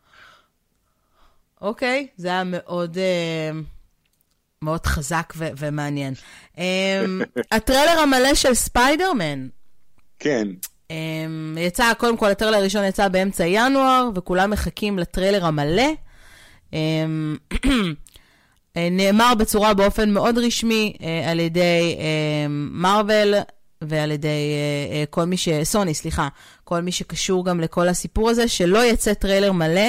אוקיי, 1.60 2.06
זה 2.16 2.28
היה 2.28 2.44
מאוד... 2.44 2.98
אה, 2.98 3.50
מאוד 4.62 4.86
חזק 4.86 5.32
ו- 5.36 5.48
ומעניין. 5.56 6.14
Um, 6.54 6.58
הטריילר 7.52 8.00
המלא 8.00 8.34
של 8.34 8.54
ספיידרמן. 8.54 9.48
כן. 10.18 10.48
Um, 10.88 10.92
יצא, 11.58 11.92
קודם 11.98 12.16
כל, 12.16 12.30
הטריילר 12.30 12.56
הראשון 12.56 12.84
יצא 12.84 13.08
באמצע 13.08 13.46
ינואר, 13.46 14.10
וכולם 14.14 14.50
מחכים 14.50 14.98
לטריילר 14.98 15.46
המלא. 15.46 15.92
Um, 16.70 16.74
נאמר 18.76 19.34
בצורה 19.38 19.74
באופן 19.74 20.10
מאוד 20.10 20.38
רשמי 20.38 20.96
uh, 20.98 21.02
על 21.30 21.40
ידי 21.40 21.98
מארוול 22.48 23.34
uh, 23.34 23.38
ועל 23.82 24.10
ידי 24.10 24.54
uh, 25.04 25.06
כל 25.10 25.24
מי 25.24 25.36
ש... 25.36 25.48
סוני, 25.62 25.94
סליחה, 25.94 26.28
כל 26.64 26.80
מי 26.80 26.92
שקשור 26.92 27.44
גם 27.44 27.60
לכל 27.60 27.88
הסיפור 27.88 28.30
הזה, 28.30 28.48
שלא 28.48 28.84
יצא 28.84 29.14
טריילר 29.14 29.52
מלא 29.52 29.88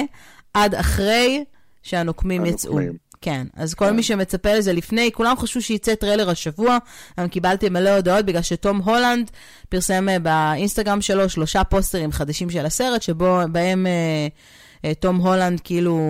עד 0.54 0.74
אחרי 0.74 1.44
שהנוקמים 1.82 2.46
יצאו. 2.46 2.78
כן, 3.20 3.46
אז 3.56 3.74
כל. 3.74 3.90
מי 3.90 4.02
שמצפה 4.02 4.54
לזה 4.54 4.72
לפני, 4.72 5.10
כולם 5.12 5.36
חשבו 5.36 5.62
שייצא 5.62 5.94
טריילר 5.94 6.30
השבוע, 6.30 6.78
גם 7.20 7.28
קיבלתי 7.28 7.68
מלא 7.68 7.96
הודעות 7.96 8.24
בגלל 8.24 8.42
שתום 8.42 8.78
הולנד 8.78 9.30
פרסם 9.68 10.08
uh, 10.08 10.18
באינסטגרם 10.18 11.00
שלו 11.00 11.28
שלושה 11.28 11.64
פוסטרים 11.64 12.12
חדשים 12.12 12.50
של 12.50 12.66
הסרט, 12.66 13.02
שבהם 13.02 13.86
uh, 13.86 14.86
uh, 14.86 14.94
תום 15.00 15.16
הולנד 15.16 15.60
כאילו... 15.64 16.00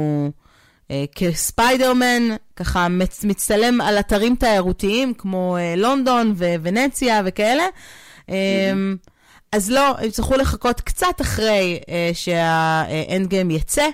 אה, 0.90 1.04
כספיידרמן, 1.14 2.22
ככה 2.56 2.88
מצ, 2.88 3.24
מצטלם 3.24 3.80
על 3.80 3.98
אתרים 3.98 4.36
תיירותיים 4.36 5.14
כמו 5.14 5.56
אה, 5.56 5.74
לונדון 5.76 6.34
וונציה 6.62 7.22
וכאלה. 7.24 7.62
Mm-hmm. 8.26 8.32
אז 9.52 9.70
לא, 9.70 9.98
הם 9.98 10.04
יצטרכו 10.04 10.36
לחכות 10.36 10.80
קצת 10.80 11.20
אחרי 11.20 11.80
שהאנד 12.12 13.26
גיים 13.26 13.50
יצא, 13.50 13.86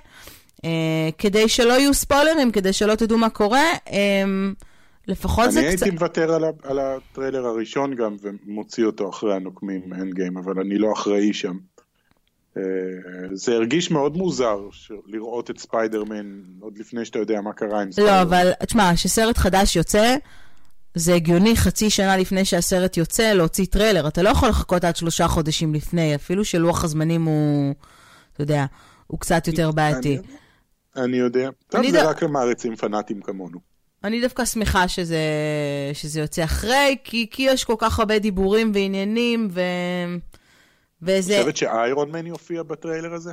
כדי 1.18 1.48
שלא 1.48 1.72
יהיו 1.72 1.94
ספוילרים, 1.94 2.52
כדי 2.52 2.72
שלא 2.72 2.94
תדעו 2.94 3.18
מה 3.18 3.30
קורה. 3.30 3.64
לפחות 5.08 5.52
זה 5.52 5.60
קצת... 5.60 5.66
אני 5.66 5.68
הייתי 5.68 5.90
מוותר 5.90 6.32
על, 6.32 6.44
על 6.62 6.78
הטריילר 6.78 7.46
הראשון 7.46 7.94
גם 7.94 8.16
ומוציא 8.22 8.84
אותו 8.84 9.10
אחרי 9.10 9.34
הנוקמים 9.34 9.92
אנד 9.92 10.14
גיים, 10.14 10.36
אבל 10.36 10.60
אני 10.60 10.78
לא 10.78 10.92
אחראי 10.92 11.32
שם. 11.32 11.56
אה, 12.56 12.62
זה 13.32 13.54
הרגיש 13.54 13.90
מאוד 13.90 14.16
מוזר 14.16 14.58
לראות 15.06 15.50
את 15.50 15.58
ספיידרמן 15.58 16.40
עוד 16.60 16.78
לפני 16.78 17.04
שאתה 17.04 17.18
יודע 17.18 17.40
מה 17.40 17.52
קרה 17.52 17.80
עם 17.80 17.86
לא, 17.86 17.92
ספיידרמן. 17.92 18.16
לא, 18.16 18.22
אבל 18.22 18.52
תשמע, 18.66 18.92
כשסרט 18.94 19.38
חדש 19.38 19.76
יוצא, 19.76 20.16
זה 20.94 21.14
הגיוני 21.14 21.56
חצי 21.56 21.90
שנה 21.90 22.16
לפני 22.16 22.44
שהסרט 22.44 22.96
יוצא 22.96 23.32
להוציא 23.32 23.66
טריילר. 23.66 24.08
אתה 24.08 24.22
לא 24.22 24.28
יכול 24.28 24.48
לחכות 24.48 24.84
עד 24.84 24.96
שלושה 24.96 25.28
חודשים 25.28 25.74
לפני, 25.74 26.14
אפילו 26.14 26.44
שלוח 26.44 26.84
הזמנים 26.84 27.24
הוא, 27.24 27.74
אתה 28.32 28.42
יודע, 28.42 28.64
הוא 29.06 29.20
קצת 29.20 29.46
יותר 29.46 29.70
בעייתי. 29.70 30.18
אני 30.96 31.16
יודע. 31.16 31.50
טוב, 31.68 31.90
זה 31.90 31.98
ד... 31.98 32.04
רק 32.04 32.22
למעריצים 32.22 32.76
פנאטים 32.76 33.20
כמונו. 33.20 33.58
אני 34.04 34.20
דווקא 34.20 34.44
שמחה 34.44 34.88
שזה, 34.88 35.20
שזה 35.92 36.20
יוצא 36.20 36.44
אחרי, 36.44 36.96
כי, 37.04 37.26
כי 37.30 37.42
יש 37.42 37.64
כל 37.64 37.74
כך 37.78 37.98
הרבה 37.98 38.18
דיבורים 38.18 38.72
ועניינים, 38.74 39.48
ו... 39.50 39.60
וזה... 41.02 41.34
אני 41.34 41.40
חושבת 41.40 41.56
שאיירון 41.56 42.10
מן 42.10 42.26
יופיע 42.26 42.62
בטריילר 42.62 43.14
הזה? 43.14 43.32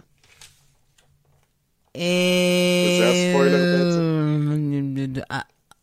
וזה 1.98 3.10
הספוילר 3.10 3.78
בעצם. 3.78 5.22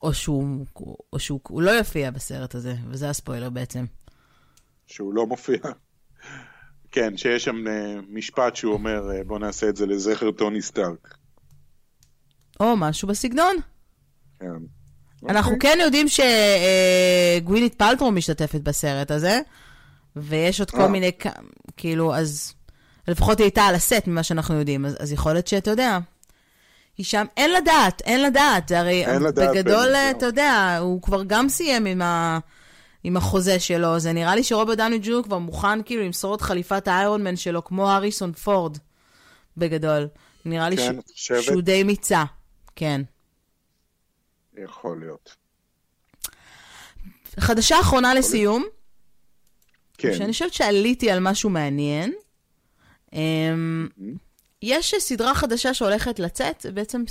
או 0.02 0.14
שהוא, 0.14 0.66
או 1.12 1.18
שהוא 1.18 1.62
לא 1.62 1.70
יופיע 1.70 2.10
בסרט 2.10 2.54
הזה, 2.54 2.74
וזה 2.90 3.10
הספוילר 3.10 3.50
בעצם. 3.50 3.84
שהוא 4.86 5.14
לא 5.14 5.26
מופיע. 5.26 5.58
כן, 6.90 7.16
שיש 7.16 7.44
שם 7.44 7.68
אה, 7.68 8.00
משפט 8.08 8.56
שהוא 8.56 8.72
אומר, 8.72 9.10
אה, 9.10 9.24
בוא 9.24 9.38
נעשה 9.38 9.68
את 9.68 9.76
זה 9.76 9.86
לזכר 9.86 10.30
טוני 10.30 10.62
סטארק. 10.62 11.14
או 12.60 12.76
משהו 12.76 13.08
בסגנון. 13.08 13.56
כן. 14.40 14.46
אנחנו 15.28 15.54
אוקיי. 15.54 15.70
כן 15.72 15.78
יודעים 15.80 16.06
שגווינית 16.08 17.82
אה, 17.82 17.88
פלטרו 17.88 18.10
משתתפת 18.10 18.60
בסרט 18.60 19.10
הזה. 19.10 19.40
ויש 20.16 20.60
עוד 20.60 20.70
כל 20.70 20.86
מיני, 20.86 21.10
כאילו, 21.76 22.14
אז 22.14 22.54
לפחות 23.08 23.38
היא 23.38 23.44
הייתה 23.44 23.62
על 23.62 23.74
הסט 23.74 24.06
ממה 24.06 24.22
שאנחנו 24.22 24.54
יודעים, 24.54 24.86
אז, 24.86 24.96
אז 25.00 25.12
יכול 25.12 25.32
להיות 25.32 25.46
שאתה 25.46 25.70
יודע, 25.70 25.98
היא 26.98 27.06
שם, 27.06 27.24
אין 27.36 27.52
לדעת, 27.52 28.02
אין 28.04 28.22
לדעת, 28.22 28.68
זה 28.68 28.80
הרי 28.80 29.06
אין 29.06 29.22
לדעת 29.22 29.50
בגדול, 29.50 29.94
אתה 29.94 30.26
יודע, 30.26 30.78
הוא 30.80 31.02
כבר 31.02 31.24
גם 31.24 31.48
סיים 31.48 31.86
עם, 31.86 32.02
ה, 32.02 32.38
עם 33.04 33.16
החוזה 33.16 33.60
שלו, 33.60 33.98
זה 33.98 34.12
נראה 34.12 34.34
לי 34.34 34.44
שרוברט 34.44 34.78
דאוני 34.78 34.98
ג'ו 35.02 35.22
כבר 35.22 35.38
מוכן 35.38 35.82
כאילו 35.82 36.04
למסור 36.04 36.34
את 36.34 36.40
חליפת 36.40 36.88
האיירון 36.88 37.24
מן 37.24 37.36
שלו, 37.36 37.64
כמו 37.64 37.90
אריסון 37.90 38.32
פורד, 38.32 38.78
בגדול. 39.56 40.08
נראה 40.44 40.68
לי 40.68 40.76
כן, 40.76 40.96
ש... 41.14 41.32
שהוא 41.32 41.62
די 41.62 41.82
מיצה, 41.82 42.24
כן. 42.80 43.00
יכול 44.64 45.00
להיות. 45.00 45.36
חדשה 47.40 47.80
אחרונה 47.80 48.14
לסיום. 48.14 48.64
כן. 49.98 50.14
שאני 50.14 50.32
חושבת 50.32 50.52
שעליתי 50.52 51.10
על 51.10 51.20
משהו 51.20 51.50
מעניין. 51.50 52.12
אמ, 53.12 53.88
יש 54.62 54.94
סדרה 54.98 55.34
חדשה 55.34 55.74
שהולכת 55.74 56.18
לצאת, 56.18 56.66
בעצם, 56.74 57.04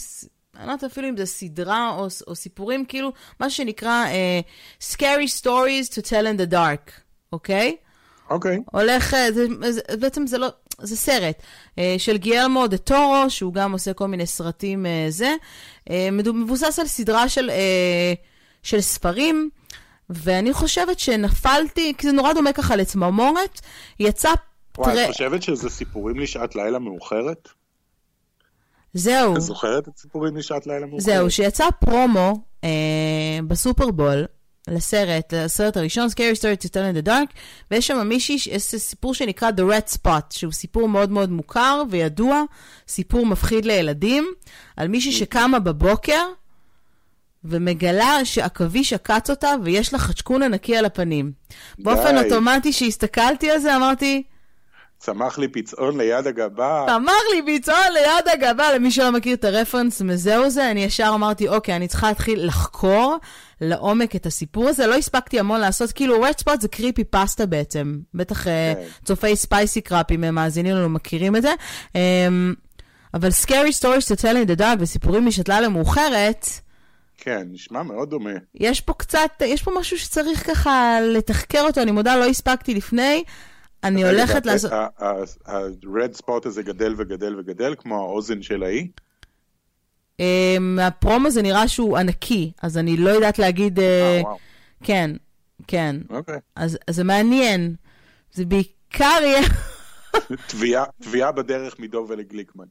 אני 0.55 0.67
לא 0.67 0.71
יודעת 0.71 0.91
אפילו 0.91 1.10
אם 1.10 1.17
זה 1.17 1.25
סדרה 1.25 1.95
או, 1.97 2.08
או 2.27 2.36
סיפורים, 2.36 2.86
כאילו, 2.86 3.12
מה 3.39 3.49
שנקרא 3.49 4.05
uh, 4.05 4.84
Scary 4.93 5.41
Stories 5.41 5.89
to 5.89 6.01
Tell 6.01 6.25
in 6.25 6.41
the 6.41 6.51
Dark, 6.53 6.91
אוקיי? 7.34 7.75
Okay? 7.79 8.29
אוקיי. 8.29 8.58
Okay. 8.58 8.62
הולך, 8.71 9.13
אה, 9.13 9.32
זה, 9.32 9.45
זה, 9.69 9.82
בעצם 9.99 10.27
זה 10.27 10.38
לא, 10.38 10.47
זה 10.81 10.95
סרט 10.95 11.41
uh, 11.75 11.79
של 11.97 12.17
גיאלמו 12.17 12.67
דה 12.67 12.77
טורו, 12.77 13.29
שהוא 13.29 13.53
גם 13.53 13.71
עושה 13.71 13.93
כל 13.93 14.07
מיני 14.07 14.25
סרטים 14.25 14.85
uh, 14.85 14.89
זה, 15.09 15.35
uh, 15.89 15.91
מבוסס 16.11 16.79
על 16.79 16.87
סדרה 16.87 17.29
של, 17.29 17.49
uh, 17.49 18.17
של 18.63 18.81
ספרים. 18.81 19.49
ואני 20.09 20.53
חושבת 20.53 20.99
שנפלתי, 20.99 21.93
כי 21.97 22.07
זה 22.07 22.13
נורא 22.13 22.33
דומה 22.33 22.53
ככה 22.53 22.75
לצמרמורת, 22.75 23.61
יצא... 23.99 24.29
וואי, 24.77 24.95
טר... 24.95 25.05
את 25.05 25.11
חושבת 25.11 25.43
שזה 25.43 25.69
סיפורים 25.69 26.19
לשעת 26.19 26.55
לילה 26.55 26.79
מאוחרת? 26.79 27.49
זהו. 28.93 29.35
את 29.35 29.41
זוכרת 29.41 29.87
את 29.87 29.97
סיפורים 29.97 30.37
לשעת 30.37 30.67
לילה 30.67 30.85
מאוחרת? 30.85 31.01
זהו, 31.01 31.31
שיצא 31.31 31.65
פרומו 31.79 32.43
אה, 32.63 33.39
בסופרבול 33.47 34.25
לסרט, 34.69 35.34
לסרט 35.34 35.77
הראשון, 35.77 36.08
Scary 36.08 36.39
Story 36.39 36.65
to 36.65 36.69
Tell 36.69 37.03
in 37.03 37.05
the 37.05 37.08
Dark, 37.08 37.34
ויש 37.71 37.88
שם 37.88 38.08
מישהי, 38.08 38.36
יש 38.51 38.63
סיפור 38.63 39.13
שנקרא 39.13 39.49
The 39.49 39.62
Red 39.62 39.95
Spot, 39.97 40.21
שהוא 40.29 40.51
סיפור 40.51 40.89
מאוד 40.89 41.12
מאוד 41.12 41.32
מוכר 41.32 41.84
וידוע, 41.89 42.43
סיפור 42.88 43.25
מפחיד 43.25 43.65
לילדים, 43.65 44.27
על 44.77 44.88
מישהי 44.88 45.12
שקמה 45.12 45.60
בבוקר, 45.60 46.25
ומגלה 47.43 48.25
שעכביש 48.25 48.93
עקץ 48.93 49.29
אותה 49.29 49.49
ויש 49.63 49.93
לה 49.93 49.99
חצ'קון 49.99 50.43
ענקי 50.43 50.77
על 50.77 50.86
הפנים. 50.86 51.32
די. 51.77 51.84
באופן 51.84 52.17
אוטומטי 52.17 52.73
שהסתכלתי 52.73 53.51
על 53.51 53.60
זה, 53.60 53.75
אמרתי... 53.75 54.23
צמח 54.99 55.38
לי 55.38 55.47
פצעון 55.47 55.97
ליד 55.97 56.27
הגבה. 56.27 56.85
צמח 56.88 57.21
לי 57.33 57.59
פצעון 57.59 57.93
ליד 57.93 58.27
הגבה, 58.33 58.73
למי 58.73 58.91
שלא 58.91 59.12
מכיר 59.12 59.35
את 59.35 59.43
הרפרנס 59.43 60.01
מזהו 60.01 60.49
זה, 60.49 60.71
אני 60.71 60.83
ישר 60.83 61.12
אמרתי, 61.15 61.47
אוקיי, 61.47 61.75
אני 61.75 61.88
צריכה 61.88 62.07
להתחיל 62.07 62.45
לחקור 62.47 63.17
לעומק 63.62 64.15
את 64.15 64.25
הסיפור 64.25 64.69
הזה. 64.69 64.88
לא 64.88 64.95
הספקתי 64.95 65.39
המון 65.39 65.59
לעשות, 65.59 65.91
כאילו, 65.91 66.21
רד 66.21 66.33
ספוט 66.38 66.62
זה 66.62 66.67
creepypasta 66.67 67.45
בעצם. 67.45 67.99
בטח 68.13 68.47
אה, 68.47 68.73
כן. 68.75 69.05
צופי 69.05 69.35
ספייסי 69.35 69.81
קראפ, 69.81 70.12
אם 70.12 70.23
הם 70.23 70.35
מאזינים 70.35 70.75
לנו, 70.75 70.89
מכירים 70.89 71.35
את 71.35 71.41
זה. 71.41 71.53
אמ, 71.95 72.53
אבל 73.13 73.29
Scary 73.29 73.81
Stories 73.81 74.05
to 74.05 74.21
tell 74.21 74.35
in 74.45 74.57
the 74.57 74.59
dark 74.59 74.77
וסיפורים 74.79 75.25
משתלה 75.25 75.62
למאוחרת, 75.62 76.45
כן, 77.17 77.47
נשמע 77.51 77.83
מאוד 77.83 78.09
דומה. 78.09 78.29
יש 78.55 78.81
פה 78.81 78.93
קצת, 78.93 79.29
יש 79.45 79.63
פה 79.63 79.71
משהו 79.79 79.99
שצריך 79.99 80.47
ככה 80.47 80.97
לתחקר 81.01 81.62
אותו, 81.62 81.81
אני 81.81 81.91
מודה, 81.91 82.15
לא 82.15 82.25
הספקתי 82.25 82.73
לפני. 82.73 83.23
אני 83.83 84.03
הולכת 84.03 84.45
לעשות... 84.45 84.71
ה-red 84.71 86.21
spot 86.21 86.47
הזה 86.47 86.63
גדל 86.63 86.95
וגדל 86.97 87.39
וגדל, 87.39 87.75
כמו 87.77 87.95
האוזן 87.95 88.41
של 88.41 88.63
האי? 88.63 88.87
אמ, 90.19 90.79
זה 91.29 91.41
נראה 91.41 91.67
שהוא 91.67 91.97
ענקי, 91.97 92.51
אז 92.61 92.77
אני 92.77 92.97
לא 92.97 93.09
יודעת 93.09 93.39
להגיד... 93.39 93.79
אה, 93.79 94.17
אה, 94.17 94.21
וואו. 94.23 94.37
כן, 94.83 95.11
כן. 95.67 95.95
אוקיי. 96.09 96.39
אז 96.55 96.77
זה 96.89 97.03
מעניין. 97.03 97.75
זה 98.33 98.45
בעיקר 98.45 99.19
יהיה... 99.21 99.41
תביעה 101.01 101.31
בדרך 101.31 101.79
מדובל 101.79 102.15
לגליקמן. 102.15 102.65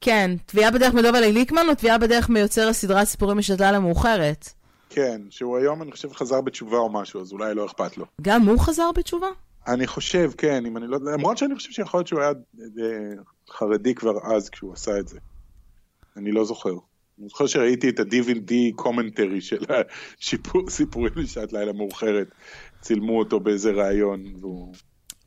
כן, 0.00 0.30
תביעה 0.46 0.70
בדרך 0.70 0.94
מדובה 0.94 1.20
לליקמן 1.20 1.68
או 1.68 1.74
תביעה 1.74 1.98
בדרך 1.98 2.28
מיוצר 2.28 2.68
הסדרת 2.68 3.06
סיפורים 3.06 3.38
משתלה 3.38 3.72
למאוחרת? 3.72 4.48
כן, 4.90 5.20
שהוא 5.30 5.58
היום, 5.58 5.82
אני 5.82 5.92
חושב, 5.92 6.12
חזר 6.12 6.40
בתשובה 6.40 6.76
או 6.76 6.92
משהו, 6.92 7.20
אז 7.20 7.32
אולי 7.32 7.54
לא 7.54 7.66
אכפת 7.66 7.96
לו. 7.96 8.06
גם 8.22 8.42
הוא 8.42 8.58
חזר 8.58 8.90
בתשובה? 8.96 9.26
אני 9.66 9.86
חושב, 9.86 10.30
כן, 10.38 10.66
אם 10.66 10.76
אני 10.76 10.86
לא... 10.86 10.98
למרות 11.12 11.38
שאני 11.38 11.54
חושב 11.54 11.70
שיכול 11.70 11.98
להיות 11.98 12.06
שהוא 12.06 12.20
היה 12.20 12.30
אה, 12.30 13.22
חרדי 13.50 13.94
כבר 13.94 14.34
אז 14.34 14.50
כשהוא 14.50 14.72
עשה 14.72 14.98
את 14.98 15.08
זה. 15.08 15.18
אני 16.16 16.32
לא 16.32 16.44
זוכר. 16.44 16.72
אני 17.18 17.28
זוכר 17.28 17.46
שראיתי 17.46 17.88
את 17.88 18.00
ה-DVD 18.00 18.52
קומנטרי 18.74 19.40
של 19.40 19.64
הסיפורים 20.66 21.12
לשעת 21.16 21.52
לילה 21.52 21.72
מאוחרת. 21.72 22.28
צילמו 22.80 23.18
אותו 23.18 23.40
באיזה 23.40 23.70
ראיון, 23.70 24.24
והוא... 24.40 24.74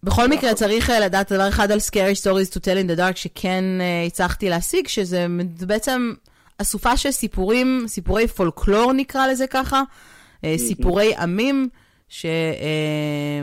בכל 0.04 0.28
מקרה, 0.28 0.54
צריך 0.54 0.90
אה, 0.90 1.00
לדעת 1.00 1.32
דבר 1.32 1.50
אחד 1.50 1.72
על 1.72 1.80
Scary 1.80 2.22
Stories 2.22 2.52
to 2.52 2.58
Tell 2.58 2.86
in 2.86 2.96
the 2.96 3.00
Dark, 3.00 3.16
שכן 3.16 3.64
uh, 3.80 4.08
הצלחתי 4.08 4.50
להשיג, 4.50 4.88
שזה 4.88 5.28
בעצם 5.68 6.14
אסופה 6.58 6.98
של 6.98 7.12
סיפורים, 7.12 7.84
סיפורי 7.88 8.28
פולקלור 8.28 8.94
נקרא 8.94 9.28
לזה 9.28 9.48
ככה, 9.48 9.82
אה, 10.44 10.56
סיפורי 10.58 11.16
עמים, 11.16 11.70
ש... 12.10 12.26
אה, 12.26 13.42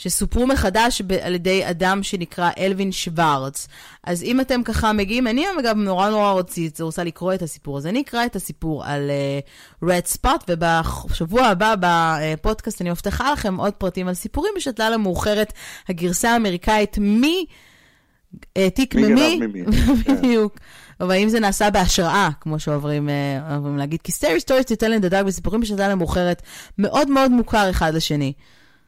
שסופרו 0.00 0.46
מחדש 0.46 1.02
ב- 1.06 1.12
על 1.12 1.34
ידי 1.34 1.70
אדם 1.70 2.02
שנקרא 2.02 2.50
אלווין 2.58 2.92
שוורץ. 2.92 3.68
אז 4.04 4.22
אם 4.22 4.40
אתם 4.40 4.62
ככה 4.62 4.92
מגיעים, 4.92 5.26
אני 5.26 5.44
אגב 5.60 5.76
נורא 5.76 6.10
נורא 6.10 6.30
רוצית, 6.30 6.80
רוצה 6.80 7.04
לקרוא 7.04 7.34
את 7.34 7.42
הסיפור 7.42 7.78
הזה. 7.78 7.88
אני 7.88 8.00
אקרא 8.00 8.26
את 8.26 8.36
הסיפור 8.36 8.84
על 8.84 9.10
uh, 9.82 9.86
רד 9.88 10.06
ספוט, 10.06 10.44
ובשבוע 10.48 11.46
הבא 11.46 11.74
בפודקאסט 11.80 12.80
אני 12.80 12.90
מבטיחה 12.90 13.32
לכם 13.32 13.56
עוד 13.56 13.72
פרטים 13.72 14.08
על 14.08 14.14
סיפורים 14.14 14.52
בשתלה 14.56 14.90
למאוחרת, 14.90 15.52
הגרסה 15.88 16.30
האמריקאית 16.30 16.98
מי... 16.98 17.44
אה, 18.56 18.70
תיק 18.70 18.94
מי 18.94 19.38
ממי. 19.38 19.66
בדיוק. 20.08 20.58
אבל 21.00 21.14
אם 21.14 21.28
זה 21.28 21.40
נעשה 21.40 21.70
בהשראה, 21.70 22.28
כמו 22.40 22.58
שאוהבים 22.58 23.08
אה, 23.08 23.58
להגיד, 23.76 24.00
כי 24.02 24.12
סטרי 24.12 24.40
סטוריס 24.40 24.64
טיטל 24.64 24.92
אין 24.92 25.00
דדג 25.00 25.22
וסיפורים 25.26 25.60
בשתלה 25.60 25.88
למאוחרת, 25.88 26.42
מאוד 26.78 27.10
מאוד 27.10 27.30
מוכר 27.30 27.70
אחד 27.70 27.94
לשני. 27.94 28.32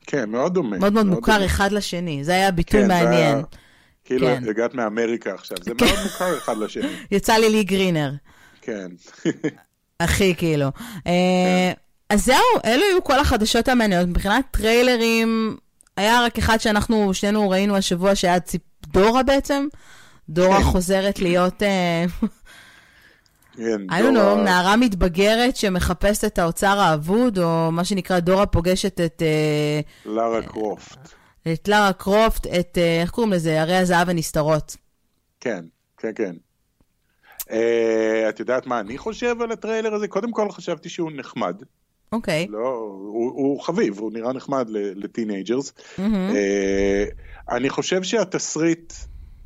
כן, 0.07 0.31
מאוד 0.31 0.55
דומה. 0.55 0.79
מאוד 0.79 0.93
מאוד 0.93 1.07
מוכר 1.07 1.33
דומה. 1.35 1.47
אחד 1.47 1.73
לשני, 1.73 2.25
זה 2.25 2.33
היה 2.33 2.51
ביטוי 2.51 2.81
כן, 2.81 2.87
זה 2.87 2.95
היה- 2.95 3.05
מעניין. 3.05 3.43
כאילו, 4.05 4.27
כן. 4.27 4.45
הגעת 4.51 4.75
מאמריקה 4.75 5.35
עכשיו, 5.35 5.57
זה 5.63 5.71
מאוד 5.81 5.99
מוכר 6.03 6.39
אחד 6.39 6.57
לשני. 6.59 6.89
יצא 7.11 7.33
לי 7.35 7.51
לי 7.51 7.65
גרינר, 7.65 8.13
כן. 8.63 8.89
הכי 10.01 10.35
כאילו. 10.35 10.67
אה, 11.07 11.73
אז 12.11 12.25
זהו, 12.25 12.37
אלו 12.65 12.83
היו 12.91 13.05
כל 13.05 13.19
החדשות 13.19 13.69
המעניינות. 13.69 14.09
מבחינת 14.09 14.45
טריילרים, 14.51 15.57
היה 15.97 16.23
רק 16.25 16.39
אחד 16.39 16.59
שאנחנו 16.61 17.15
שנינו 17.15 17.51
ראינו 17.51 17.77
השבוע, 17.77 18.15
שהיה 18.15 18.41
ציפ- 18.41 18.87
דורה 18.87 19.23
בעצם. 19.23 19.67
דורה 20.29 20.57
כן. 20.59 20.63
חוזרת 20.65 21.19
להיות, 21.21 21.63
אה, 21.63 22.05
כן, 22.21 22.27
I 23.57 23.59
don't 23.59 24.15
דור 24.15 24.39
know, 24.39 24.45
נערה 24.45 24.77
מתבגרת 24.77 25.57
שמחפשת 25.57 26.25
את 26.25 26.39
האוצר 26.39 26.79
האבוד, 26.79 27.39
או 27.39 27.73
מה 27.73 27.85
שנקרא 27.85 28.19
דורה 28.19 28.47
פוגשת 28.47 29.01
את, 29.01 29.23
אה, 29.23 29.81
לארה 30.07 30.43
קרופט. 30.43 31.09
את 31.53 31.69
לארה 31.69 31.93
קרופט, 31.93 32.47
את, 32.47 32.79
אה, 32.79 33.01
איך 33.01 33.11
קוראים 33.11 33.33
לזה? 33.33 33.63
הרי 33.63 33.77
הזהב 33.77 34.09
הנסתרות. 34.09 34.77
כן, 35.41 35.65
כן, 35.99 36.13
כן. 36.15 36.33
אה, 37.51 38.29
את 38.29 38.41
יודעת 38.41 38.67
מה 38.67 38.81
אני 38.81 38.99
חושב 38.99 39.37
על 39.43 39.53
הטריילר 39.53 39.95
הזה? 39.95 40.09
קודם 40.09 40.33
כל 40.33 40.51
חשבתי 40.51 40.89
שהוא 40.89 41.11
נחמד. 41.17 41.63
אוקיי. 42.13 42.47
לא, 42.51 42.69
הוא, 42.69 43.33
הוא 43.35 43.61
חביב, 43.61 43.99
הוא 43.99 44.13
נראה 44.13 44.33
נחמד 44.33 44.67
ל 44.71 44.80
teenagers. 44.80 45.73
מהמם. 45.99 46.31
אה, 46.35 47.05
אני 47.51 47.71
חושב 47.71 48.03
שהתסריט 48.03 48.93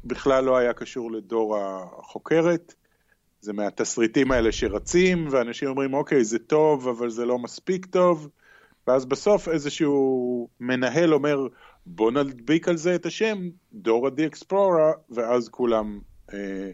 בכלל 0.04 0.44
לא 0.44 0.56
היה 0.56 0.72
קשור 0.72 1.12
לדורה 1.12 1.58
החוקרת. 1.58 2.74
זה 3.46 3.52
מהתסריטים 3.52 4.32
האלה 4.32 4.52
שרצים, 4.52 5.28
ואנשים 5.30 5.68
אומרים, 5.68 5.94
אוקיי, 5.94 6.24
זה 6.24 6.38
טוב, 6.38 6.88
אבל 6.88 7.10
זה 7.10 7.24
לא 7.24 7.38
מספיק 7.38 7.86
טוב. 7.86 8.28
ואז 8.86 9.04
בסוף 9.04 9.48
איזשהו 9.48 10.48
מנהל 10.60 11.14
אומר, 11.14 11.46
בוא 11.86 12.10
נדביק 12.10 12.68
על 12.68 12.76
זה 12.76 12.94
את 12.94 13.06
השם, 13.06 13.38
דורה 13.72 14.10
די 14.10 14.26
אקספלורה, 14.26 14.92
ואז 15.10 15.48
כולם 15.48 16.00
אה, 16.32 16.70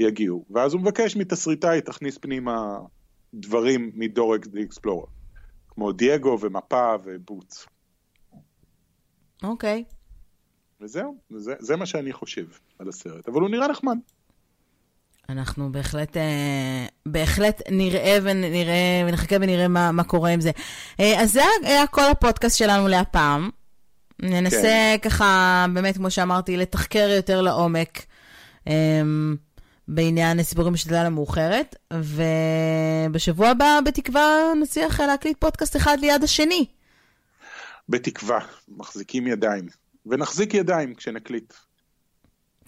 יגיעו. 0.00 0.44
ואז 0.50 0.74
הוא 0.74 0.80
מבקש 0.80 1.16
מתסריטאי, 1.16 1.80
תכניס 1.80 2.18
פנימה 2.18 2.78
דברים 3.34 3.90
מדורה 3.94 4.38
די 4.38 4.62
אקספלורה. 4.62 5.06
כמו 5.68 5.92
דייגו 5.92 6.38
ומפה 6.40 6.94
ובוץ. 7.04 7.66
אוקיי. 9.42 9.84
וזהו, 10.80 11.16
זה, 11.30 11.54
זה 11.58 11.76
מה 11.76 11.86
שאני 11.86 12.12
חושב 12.12 12.46
על 12.78 12.88
הסרט. 12.88 13.28
אבל 13.28 13.40
הוא 13.40 13.50
נראה 13.50 13.68
נחמד. 13.68 13.98
אנחנו 15.28 15.72
בהחלט, 15.72 16.16
אה, 16.16 16.86
בהחלט 17.06 17.62
נראה 17.70 18.18
ונראה, 18.22 19.04
ונחכה 19.08 19.36
ונראה 19.40 19.68
מה, 19.68 19.92
מה 19.92 20.04
קורה 20.04 20.30
עם 20.30 20.40
זה. 20.40 20.50
אה, 21.00 21.22
אז 21.22 21.32
זה 21.32 21.42
היה 21.62 21.86
כל 21.86 22.10
הפודקאסט 22.10 22.58
שלנו 22.58 22.88
להפעם. 22.88 23.50
ננסה 24.22 24.96
כן. 25.02 25.08
ככה, 25.10 25.66
באמת, 25.74 25.96
כמו 25.96 26.10
שאמרתי, 26.10 26.56
לתחקר 26.56 27.08
יותר 27.16 27.40
לעומק 27.40 28.02
אה, 28.68 29.02
בעניין 29.88 30.42
סיפורים 30.42 30.72
בשתלה 30.72 31.04
למאוחרת, 31.04 31.76
ובשבוע 31.92 33.48
הבא, 33.48 33.78
בתקווה, 33.84 34.52
נצליח 34.62 35.00
להקליט 35.00 35.36
פודקאסט 35.40 35.76
אחד 35.76 35.96
ליד 36.00 36.24
השני. 36.24 36.66
בתקווה, 37.88 38.38
מחזיקים 38.68 39.26
ידיים. 39.26 39.68
ונחזיק 40.06 40.54
ידיים 40.54 40.94
כשנקליט. 40.94 41.52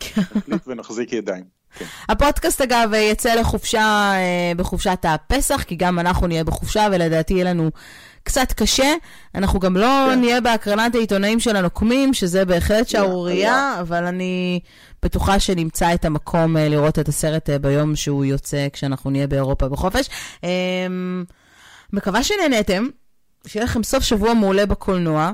נקליט 0.36 0.62
ונחזיק 0.66 1.12
ידיים. 1.12 1.55
כן. 1.78 1.84
הפודקאסט, 2.08 2.60
אגב, 2.60 2.90
יצא 2.94 3.34
לחופשה 3.34 4.12
אה, 4.14 4.52
בחופשת 4.56 5.04
הפסח, 5.08 5.62
כי 5.62 5.76
גם 5.76 5.98
אנחנו 5.98 6.26
נהיה 6.26 6.44
בחופשה, 6.44 6.86
ולדעתי 6.92 7.34
יהיה 7.34 7.44
לנו 7.44 7.70
קצת 8.26 8.52
קשה. 8.52 8.94
אנחנו 9.34 9.60
גם 9.60 9.76
לא 9.76 10.06
כן. 10.10 10.20
נהיה 10.20 10.40
בהקרנת 10.40 10.94
העיתונאים 10.94 11.40
של 11.40 11.56
הנוקמים, 11.56 12.14
שזה 12.14 12.44
בהחלט 12.44 12.88
שערורייה. 12.88 13.76
אבל 13.80 14.04
אני 14.04 14.60
בטוחה 15.02 15.40
שנמצא 15.40 15.94
את 15.94 16.04
המקום 16.04 16.56
אה, 16.56 16.68
לראות 16.68 16.98
את 16.98 17.08
הסרט 17.08 17.50
אה, 17.50 17.58
ביום 17.58 17.96
שהוא 17.96 18.24
יוצא, 18.24 18.66
כשאנחנו 18.72 19.10
נהיה 19.10 19.26
באירופה 19.26 19.68
בחופש. 19.68 20.08
אה, 20.44 20.86
מקווה 21.92 22.22
שנהנתם, 22.22 22.86
שיהיה 23.46 23.64
לכם 23.64 23.82
סוף 23.82 24.04
שבוע 24.04 24.34
מעולה 24.34 24.66
בקולנוע. 24.66 25.32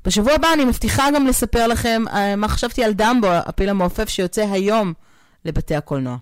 ובשבוע 0.00 0.32
הבא 0.32 0.48
אני 0.52 0.64
מבטיחה 0.64 1.10
גם 1.14 1.26
לספר 1.26 1.66
לכם 1.66 2.02
אה, 2.12 2.36
מה 2.36 2.48
חשבתי 2.48 2.84
על 2.84 2.92
דמבו, 2.92 3.28
הפיל 3.30 3.68
המעופף 3.68 4.08
שיוצא 4.08 4.46
היום 4.52 4.92
לבתי 5.44 5.74
הקולנוע. 5.74 6.16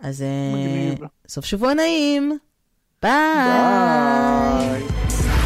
אז 0.00 0.22
אה, 0.22 0.26
מגניב. 0.54 1.08
סוף 1.28 1.44
שבוע 1.44 1.74
נעים. 1.74 2.38
ביי. 3.02 3.12
ביי. 4.58 5.37